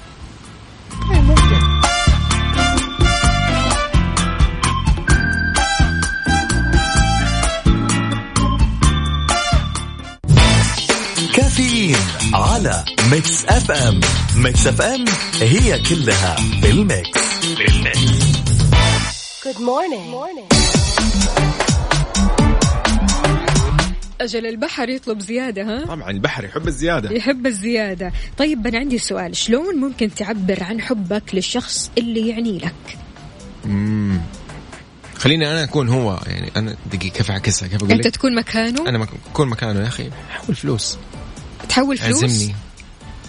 على 12.34 12.84
Mix 13.10 13.44
FM 13.44 14.00
Mix 14.36 14.66
FM 14.66 15.04
هي 15.40 15.78
كلها 15.82 16.36
في 16.36 16.70
ال 16.70 16.82
mix 16.82 17.20
في 17.56 17.68
ال 17.68 17.82
mix 17.82 18.26
Good 19.46 19.58
morning. 19.58 20.54
أجل 24.20 24.46
البحر 24.46 24.88
يطلب 24.88 25.20
زيادة 25.20 25.62
ها؟ 25.62 25.84
طبعا 25.84 26.10
البحر 26.10 26.44
يحب 26.44 26.68
الزيادة. 26.68 27.10
يحب 27.12 27.46
الزيادة. 27.46 28.12
طيب 28.38 28.66
أنا 28.66 28.78
عندي 28.78 28.98
سؤال. 28.98 29.36
شلون 29.36 29.76
ممكن 29.76 30.14
تعبر 30.14 30.62
عن 30.62 30.80
حبك 30.80 31.22
للشخص 31.34 31.90
اللي 31.98 32.28
يعني 32.28 32.58
لك؟ 32.58 32.98
خليني 35.18 35.50
أنا 35.50 35.64
أكون 35.64 35.88
هو 35.88 36.20
يعني 36.26 36.50
أنا 36.56 36.76
دقيقة 36.92 37.12
كيف 37.14 37.30
أعكسها؟ 37.30 37.68
كيف 37.68 37.76
أقول 37.82 37.92
أنت 37.92 38.06
لك؟ 38.06 38.14
تكون 38.14 38.34
مكانه؟ 38.34 38.88
أنا 38.88 38.98
مك- 38.98 39.08
أكون 39.32 39.48
مكانه 39.48 39.80
يا 39.80 39.86
أخي. 39.86 40.10
حول 40.30 40.54
فلوس. 40.56 40.98
تحول 41.68 41.98
فلوس؟ 41.98 42.24
عزمني 42.24 42.54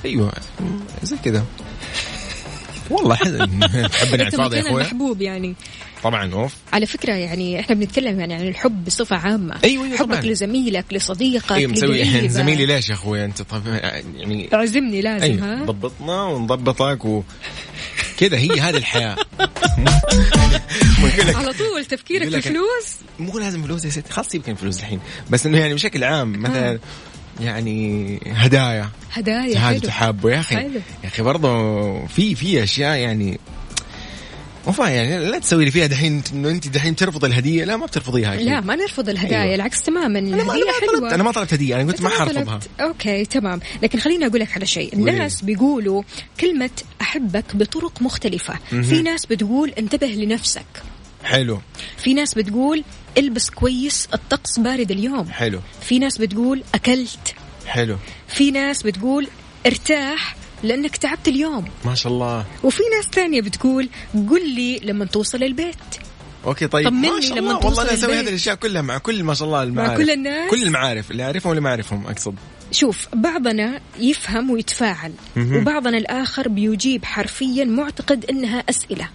أيوه 0.06 0.32
زي 1.04 1.18
كذا. 1.26 1.46
والله 2.90 3.16
تحبني 3.88 4.24
على 4.24 4.28
الفاضي 4.28 4.58
يا 4.58 4.62
أخوي. 4.62 4.82
المحبوب 4.82 5.22
يعني. 5.22 5.56
طبعا 6.04 6.34
أوف. 6.34 6.54
على 6.74 6.86
فكرة 6.86 7.14
يعني 7.14 7.60
إحنا 7.60 7.76
بنتكلم 7.76 8.20
يعني 8.20 8.34
عن 8.34 8.48
الحب 8.48 8.86
بصفة 8.86 9.16
عامة. 9.16 9.60
أيوة، 9.64 9.86
أيوة، 9.86 9.98
حبك 9.98 10.10
طبعاً. 10.10 10.22
لزميلك 10.22 10.86
لصديقك 10.92 11.52
أيوه 11.52 11.72
مسوي. 11.72 12.30
زميلي 12.30 12.66
ليش 12.66 12.90
يا 12.90 12.94
أخوي؟ 12.94 13.26
أنت 13.26 13.42
طب 13.42 13.68
يعني 14.16 14.50
أعزمني 14.54 15.02
لازم 15.02 15.24
أيوه 15.24 15.62
ها؟ 15.62 15.66
ضبطنا 15.66 16.24
ونضبطك 16.24 17.06
و 17.06 17.24
كذا. 18.18 18.38
هي 18.38 18.60
هذه 18.60 18.78
الحياة. 18.78 19.16
على 21.36 21.54
طول 21.54 21.86
تفكيرك 21.86 22.30
في 22.30 22.36
الفلوس؟ 22.36 22.96
مو 23.20 23.40
لازم 23.40 23.64
فلوس 23.64 23.86
يا 23.86 23.90
ستي 23.90 24.12
خلاص 24.14 24.28
سيبك 24.28 24.50
من 24.50 24.56
فلوس 24.56 24.80
الحين. 24.80 25.00
بس 25.30 25.46
إنه 25.46 25.58
يعني 25.58 25.74
بشكل 25.74 26.04
عام 26.04 26.42
مثلا 26.42 26.80
يعني 27.40 28.20
هدايا. 28.32 28.90
هدايا 29.14 29.60
حلو. 29.60 29.80
تحابه. 29.80 30.32
يا 30.32 30.40
أخي 30.40 30.56
حلو. 30.56 30.82
يا 31.04 31.08
أخي 31.08 31.24
برضه 31.24 32.06
في 32.06 32.36
في 32.36 32.64
أشياء 32.64 32.98
يعني 32.98 33.40
وفا 34.68 34.88
يعني 34.90 35.26
لا 35.26 35.40
تسوي 35.40 35.66
لي 35.66 35.72
فيها 35.72 35.88
دحين 35.88 36.24
إنه 36.34 36.50
أنت 36.50 36.68
دحين 36.68 36.96
ترفض 36.96 37.26
الهدية. 37.26 37.64
لا 37.66 37.78
ما 37.78 37.86
بترفضيها 37.86 38.34
أكيد. 38.34 38.46
لا 38.46 38.62
ما 38.62 38.76
نرفض 38.76 39.10
الهدايا 39.10 39.44
أيوة. 39.44 39.56
العكس 39.56 39.82
تماما. 39.82 40.20
أنا 40.20 40.44
ما 40.44 40.54
طلبت 40.54 40.68
حلوة. 40.82 41.16
أنا 41.16 41.24
ما 41.24 41.32
طلبت 41.32 41.54
هدية 41.54 41.76
أنا 41.76 41.92
قلت 41.92 42.02
ما 42.02 42.10
حرفضها. 42.10 42.60
أوكي 42.82 43.26
تمام. 43.26 43.60
لكن 43.84 44.00
خليني 44.00 44.28
أقول 44.28 44.40
لك 44.40 44.54
على 44.56 44.66
شيء. 44.66 44.94
الناس 44.94 45.42
بيقولوا 45.42 46.04
كلمة 46.40 46.70
أحبك 47.02 47.56
بطرق 47.56 48.02
مختلفة. 48.02 48.54
في 48.70 49.02
ناس 49.02 49.26
بتقول 49.26 49.70
انتبه 49.70 50.08
لنفسك. 50.08 50.66
حلو. 51.24 51.62
في 51.98 52.14
ناس 52.14 52.34
بتقول 52.34 52.84
إلبس 53.18 53.50
كويس 53.50 54.08
الطقس 54.14 54.60
بارد 54.60 54.92
اليوم. 54.92 55.30
حلو. 55.30 55.60
في 55.82 56.00
ناس 56.00 56.18
بتقول 56.18 56.64
أكلت. 56.76 57.36
حلو. 57.68 57.98
في 58.28 58.52
ناس 58.52 58.84
بتقول 58.84 59.28
ارتاح 59.66 60.36
لأنك 60.64 60.98
تعبت 60.98 61.28
اليوم. 61.28 61.66
ما 61.86 61.96
شاء 61.96 62.14
الله. 62.14 62.46
وفي 62.64 62.84
ناس 62.96 63.06
ثانية 63.06 63.42
بتقول 63.42 63.90
قل 64.30 64.56
لي 64.56 64.80
لما 64.80 65.06
توصل 65.06 65.44
البيت. 65.44 65.76
okay 66.46 66.68
طيب. 66.68 66.88
طمني 66.88 67.10
ما 67.10 67.22
شاء 67.22 67.38
لما 67.38 67.50
الله. 67.50 67.60
توصل 67.60 67.68
والله 67.68 67.84
أنا 67.84 67.94
أسوي. 67.94 68.14
هذه 68.20 68.30
الأشياء 68.30 68.56
كلها 68.56 68.82
مع 68.82 68.98
كل 68.98 69.24
ما 69.24 69.34
شاء 69.34 69.48
الله 69.48 69.64
المعارف. 69.64 69.98
كل 69.98 70.10
الناس؟ 70.10 70.52
كل 70.52 70.64
المعارف 70.64 71.12
اللي 71.12 71.24
أعرفهم 71.24 71.50
واللي 71.50 71.62
ما 71.62 71.70
أعرفهم 71.70 72.08
أقصد. 72.08 72.36
شوف 72.72 73.08
بعضنا 73.14 73.80
يفهم 74.00 74.50
ويتفاعل 74.50 75.14
وبعضنا 75.38 75.98
الآخر 75.98 76.48
بيجيب 76.48 77.06
حرفيا 77.06 77.66
معتقد 77.66 78.26
أنها 78.26 78.64
أسئلة. 78.70 79.10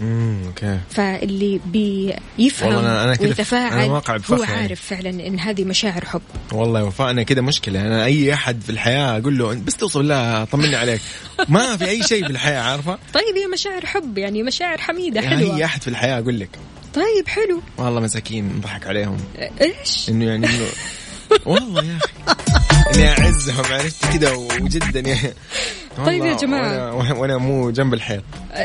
امم 0.00 0.46
okay. 0.46 0.78
فاللي 0.90 1.60
بيفهم 1.66 2.74
والله 2.74 2.82
أنا- 2.82 3.02
أنا 3.04 3.14
كده- 3.16 3.28
ويتفاعل 3.28 3.72
أنا 3.72 3.92
واقع 3.92 4.16
هو 4.30 4.36
يعني. 4.42 4.54
عارف 4.62 4.80
فعلا 4.80 5.10
إن 5.26 5.38
هذه 5.38 5.64
مشاعر 5.64 6.04
حب. 6.04 6.22
والله 6.52 6.84
وفاء 6.84 7.10
أنا 7.10 7.22
كده 7.22 7.42
مشكلة. 7.42 7.80
أنا 7.80 8.04
أي 8.04 8.34
أحد 8.34 8.60
في 8.62 8.70
الحياة 8.70 9.18
أقول 9.18 9.38
له 9.38 9.54
بس 9.54 9.76
توصل 9.76 10.08
لها 10.08 10.44
طمني 10.44 10.76
عليك. 10.76 11.00
ما 11.48 11.76
في 11.76 11.88
أي 11.88 12.02
شيء 12.02 12.24
في 12.24 12.30
الحياة 12.30 12.60
عارفة؟ 12.60 12.98
طيب 13.14 13.36
هي 13.36 13.46
مشاعر 13.52 13.86
حب 13.86 14.18
يعني 14.18 14.42
مشاعر 14.42 14.78
حميدة 14.78 15.20
يعني 15.20 15.36
حلوة. 15.36 15.56
أي 15.56 15.64
أحد 15.64 15.82
في 15.82 15.88
الحياة 15.88 16.18
أقول 16.18 16.40
لك. 16.40 16.50
طيب 16.94 17.28
حلو. 17.28 17.62
والله 17.78 18.00
مساكين 18.00 18.48
نضحك 18.56 18.86
عليهم. 18.86 19.16
إيش؟ 19.60 20.08
إنه 20.08 20.24
يعني 20.24 20.46
انه 20.46 20.66
والله 21.46 21.84
يا 21.84 21.96
أخي. 21.96 22.34
إني 22.94 23.08
أعزهم 23.08 23.64
عرفت 23.70 24.18
كذا 24.18 24.32
وجدا 24.32 25.00
يعني 25.00 25.34
طيب 26.06 26.24
يا 26.24 26.36
جماعة. 26.36 26.94
وأنا, 26.94 27.14
وأنا 27.14 27.36
مو 27.38 27.70
جنب 27.70 27.94
الحيط 27.94 28.22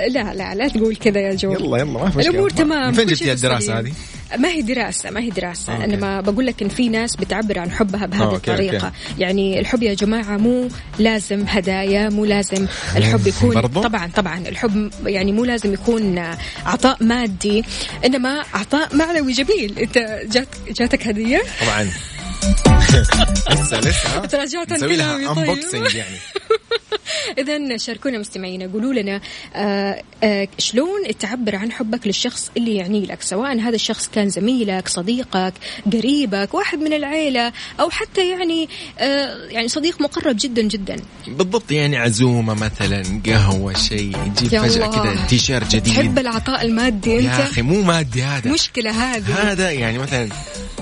لا 0.09 0.34
لا 0.34 0.55
لا 0.55 0.67
تقول 0.67 0.95
كذا 0.95 1.19
يا 1.19 1.36
جو 1.36 1.51
يلا 1.51 1.78
يلا 1.78 1.84
ما 1.84 2.09
في 2.09 2.17
مشكلة 2.17 2.32
الأمور 2.34 2.49
تمام 2.49 2.93
فين 2.93 3.05
جبتي 3.07 3.32
الدراسة. 3.32 3.80
هذه؟ 3.80 3.93
ما 4.38 4.49
هي 4.49 4.61
دراسة 4.61 5.11
ما 5.11 5.19
هي 5.19 5.30
دراسة 5.30 5.73
آه، 5.73 5.76
أنا 5.76 5.86
okay. 5.86 5.95
ما 5.97 6.21
بقول 6.21 6.45
لك 6.47 6.61
إن 6.61 6.69
في 6.69 6.89
ناس 6.89 7.15
بتعبر 7.15 7.59
عن 7.59 7.71
حبها 7.71 8.05
بهذه 8.05 8.23
okay، 8.24 8.36
الطريقة 8.36 8.86
okay. 8.86 8.95
يعني 9.17 9.59
الحب 9.59 9.84
يا 9.84 9.93
جماعة 9.93 10.38
مو 10.38 10.67
لازم 10.99 11.43
هدايا 11.47 12.09
مو 12.09 12.26
لازم 12.26 12.65
الحب 12.95 13.28
يكون 13.28 13.49
برضو؟ 13.55 13.82
طبعا 13.82 14.09
طبعا 14.15 14.39
الحب 14.47 14.91
يعني 15.05 15.32
مو 15.32 15.45
لازم 15.45 15.73
يكون 15.73 16.19
عطاء 16.65 17.03
مادي 17.03 17.63
إنما 18.05 18.43
عطاء 18.53 18.95
معنوي 18.95 19.32
جميل 19.32 19.80
أنت 19.80 19.97
جات 20.32 20.47
جاتك 20.78 21.07
هدية 21.07 21.41
طبعا 21.61 21.88
لسه 23.51 23.79
لسه؟ 23.79 24.25
تراجعت 24.25 24.71
عن 24.71 24.79
كلامي 24.79 25.27
طيب. 25.71 25.95
يعني 25.95 26.17
إذا 27.38 27.77
شاركونا 27.77 28.17
مستمعينا 28.17 28.71
قولوا 28.73 28.93
لنا 28.93 29.21
آه 29.55 30.03
آه 30.23 30.47
شلون 30.57 31.17
تعبر 31.19 31.55
عن 31.55 31.71
حبك 31.71 32.07
للشخص 32.07 32.51
اللي 32.57 32.75
يعني 32.75 33.05
لك 33.05 33.21
سواء 33.21 33.59
هذا 33.59 33.75
الشخص 33.75 34.07
كان 34.07 34.29
زميلك 34.29 34.88
صديقك 34.88 35.53
قريبك 35.93 36.53
واحد 36.53 36.79
من 36.79 36.93
العيلة 36.93 37.53
أو 37.79 37.89
حتى 37.89 38.29
يعني 38.29 38.69
آه 38.99 39.45
يعني 39.49 39.67
صديق 39.67 40.01
مقرب 40.01 40.36
جدا 40.39 40.61
جدا 40.61 40.95
بالضبط 41.27 41.71
يعني 41.71 41.97
عزومة 41.97 42.53
مثلا 42.53 43.21
قهوة 43.25 43.73
شيء 43.73 44.17
تجيب 44.36 44.53
يا 44.53 44.61
فجأة. 44.61 44.88
كذا 44.88 45.25
تيشيرت 45.25 45.75
تحب 45.75 46.03
جديد 46.03 46.19
العطاء 46.19 46.65
المادي 46.65 47.11
يا 47.11 47.19
أنت 47.19 47.49
أخي 47.49 47.61
مو 47.61 47.81
مادي 47.81 48.23
هذا 48.23 48.51
مشكلة 48.51 48.91
هذه 48.91 49.51
هذا 49.51 49.71
يعني 49.71 49.97
مثلا 49.97 50.29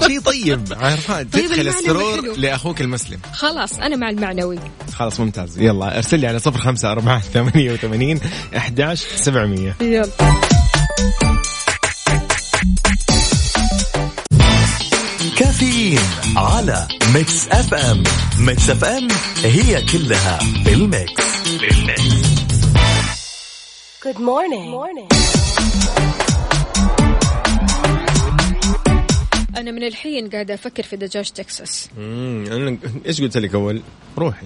شيء 0.08 0.20
طيب. 0.20 0.74
عارفه 0.78 1.24
تدخل 1.24 1.68
السرور. 1.68 2.38
لأخوك 2.38 2.82
المسلم. 2.82 3.20
خلاص 3.34 3.74
أنا 3.80 3.96
مع 3.96 4.10
المعنوي. 4.10 4.60
خلاص 4.96 5.20
ممتاز. 5.20 5.60
يلا 5.60 5.98
أرسل 5.98 6.20
لي 6.20 6.28
على 6.28 6.40
صفر 6.40 6.60
خمسة 6.60 6.92
أربعة 6.92 7.20
ثمانية 7.20 7.72
وثمانين 7.74 8.20
أحداش 8.58 9.00
سبعمية. 9.16 9.76
يلا. 9.82 10.10
كافيين 15.38 16.00
على 16.36 16.88
Mix 17.14 17.48
FM. 17.48 18.04
Mix 18.40 18.70
FM 18.70 19.08
هي 19.44 19.82
كلها 19.82 20.40
بال 20.66 20.85
mix. 20.85 21.24
بال 21.60 21.75
mix. 21.75 22.04
Good 24.04 24.20
morning. 24.20 24.68
morning. 24.70 25.08
أنا 29.58 29.72
من 29.72 29.84
الحين 29.84 30.30
قاعدة 30.30 30.54
أفكر 30.54 30.84
في 30.84 30.96
دجاج 30.96 31.32
تكساس. 31.32 31.90
امم 31.98 32.46
أنا 32.52 32.78
إيش 33.06 33.22
قلت 33.22 33.38
لك 33.38 33.56
أول؟ 33.56 33.82
روحي. 34.18 34.46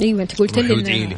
أيوه 0.00 0.22
انت 0.22 0.38
قلت 0.38 0.58
لي 0.58 1.16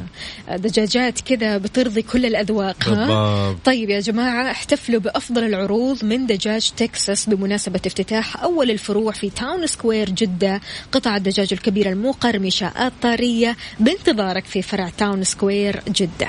دجاجات 0.49 1.21
كذا 1.21 1.59
بترضي 1.59 2.03
كل 2.03 2.27
الأذواق 2.27 2.89
ها؟ 2.89 2.95
بالضبط. 2.95 3.67
طيب 3.67 3.91
يا 3.91 4.01
جماعة 4.01 4.51
احتفلوا 4.51 5.01
بأفضل 5.01 5.45
العروض 5.45 6.05
من 6.05 6.27
دجاج 6.27 6.71
تكساس 6.77 7.29
بمناسبة 7.29 7.81
افتتاح 7.87 8.43
أول 8.43 8.71
الفروع 8.71 9.13
في 9.13 9.31
Town 9.31 9.67
Square 9.67 10.11
جدة 10.11 10.61
قطع 10.93 11.17
الدجاج 11.17 11.49
الكبيره 11.53 11.89
المقرمشه 11.89 12.87
الطريه 12.87 13.57
بانتظارك 13.81 14.45
في 14.45 14.63
فرع 14.63 14.89
Town 14.99 15.25
Square 15.25 15.81
جدة. 15.89 16.29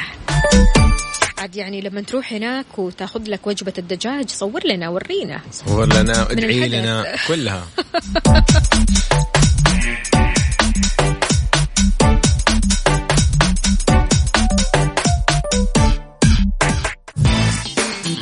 عاد 1.38 1.56
يعني 1.56 1.82
لما 1.82 2.02
تروح 2.02 2.34
هناك 2.34 2.66
وتاخذ 2.80 3.22
لك 3.28 3.48
وجبة 3.48 3.74
الدجاج 3.78 4.30
صور 4.30 4.68
لنا 4.68 4.90
ورينا. 4.90 5.42
صور 5.52 5.86
لنا 5.86 6.32
ادعي. 6.32 6.70
لنا 6.70 7.16
كلها. 7.28 7.68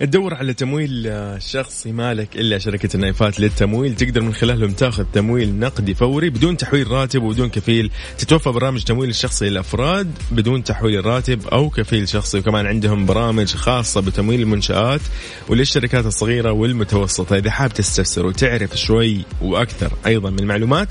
تدور 0.00 0.34
على 0.34 0.54
تمويل 0.54 1.06
آه، 1.06 1.38
شخصي 1.38 1.92
مالك 1.92 2.36
إلا 2.36 2.58
شركة 2.58 2.88
النايفات 2.94 3.40
للتمويل. 3.40 3.96
تقدر 3.96 4.20
من 4.20 4.34
خلالهم 4.34 4.72
تاخذ 4.72 5.04
تمويل 5.12 5.58
نقدي 5.58 5.94
فوري 5.94 6.30
بدون 6.30 6.56
تحويل 6.56 6.90
راتب 6.90 7.22
وبدون 7.22 7.48
كفيل. 7.48 7.90
تتوفر 8.18 8.50
برامج 8.50 8.84
تمويل 8.84 9.10
الشخصي 9.10 9.48
للأفراد 9.48 10.10
بدون 10.30 10.64
تحويل 10.64 11.06
راتب 11.06 11.48
أو 11.48 11.70
كفيل 11.70 12.08
شخصي. 12.08 12.38
وكمان 12.38 12.66
عندهم 12.66 13.06
برامج 13.06 13.54
خاصة 13.54 14.00
بتمويل 14.00 14.40
المنشآت 14.40 15.00
وللشركات 15.48 16.06
الصغيرة 16.06 16.52
والمتوسطة. 16.52 17.36
إذا 17.36 17.50
حاب 17.50 17.72
تستفسر 17.72 18.26
وتعرف 18.26 18.76
شوي 18.76 19.24
وأكثر 19.42 19.92
أيضا 20.06 20.30
من 20.30 20.40
المعلومات 20.40 20.88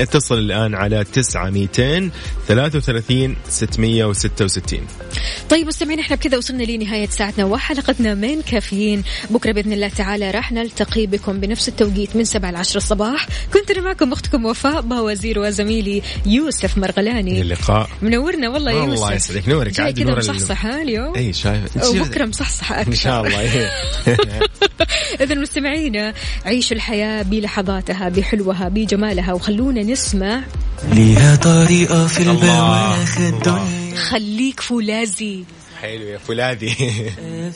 اتصل 0.00 0.38
الآن 0.38 0.74
على 0.74 1.04
9 1.04 1.50
200 1.50 2.10
33 2.48 3.36
666 3.48 4.80
طيب 5.50 5.66
مستمعين 5.66 5.98
إحنا 6.00 6.16
بكذا 6.16 6.36
وصلنا 6.38 6.62
لنهاية 6.62 7.06
ساعتنا 7.06 7.44
وحلقتنا 7.44 8.14
من 8.14 8.42
كافيين 8.46 9.02
بكرة 9.30 9.52
بإذن 9.52 9.72
الله 9.72 9.88
تعالى 9.88 10.30
راح 10.30 10.52
نلتقي 10.52 11.06
بكم 11.06 11.40
بنفس 11.40 11.68
التوقيت 11.68 12.16
من 12.16 12.24
7 12.24 12.50
ل 12.50 12.56
10 12.56 12.76
الصباح. 12.76 13.26
كنت 13.54 13.70
أنا 13.70 13.80
معكم 13.80 14.12
أختكم 14.12 14.44
وفاء 14.44 14.80
باوزير 14.80 15.38
وزميلي 15.38 16.02
يوسف 16.26 16.78
مرغلاني. 16.78 17.40
اللقاء 17.40 17.88
منورنا 18.02 18.48
والله 18.48 18.72
يا 18.72 18.84
الله 18.84 19.12
يوسف. 19.12 19.30
يسعدك. 19.30 19.48
نورك 19.48 19.72
جاي 19.72 19.86
عاد 19.86 19.94
كذا 19.96 20.04
نور 20.04 20.12
ال- 20.18 20.30
مصحصح 20.30 20.66
ها 20.66 20.82
اليوم؟ 20.82 21.14
إي 21.16 21.32
شايف. 21.32 21.76
وبكرة 21.86 22.24
مصحصح 22.26 22.72
أكثر. 22.72 22.90
ان 22.92 22.96
شاء 22.96 23.26
الله 23.26 23.40
إيه. 23.40 23.70
إذا 25.20 25.34
مستمعينا 25.34 26.14
عيشوا 26.44 26.76
الحياة 26.76 27.22
بلحظاتها 27.22 28.08
بحلوها 28.08 28.68
بجمالها 28.68 29.32
وخلونا 29.32 29.82
نسمع. 29.82 30.42
ليها 30.92 31.36
طريقة 31.36 32.06
في 32.06 32.20
الله. 32.20 32.32
البواخ 32.32 33.16
الله. 33.18 33.28
الدنيا. 33.28 33.96
خليك 33.96 34.60
فولاذي. 34.60 35.44
حلو 35.82 36.02
يا 36.06 36.18
فولاذي. 36.18 36.74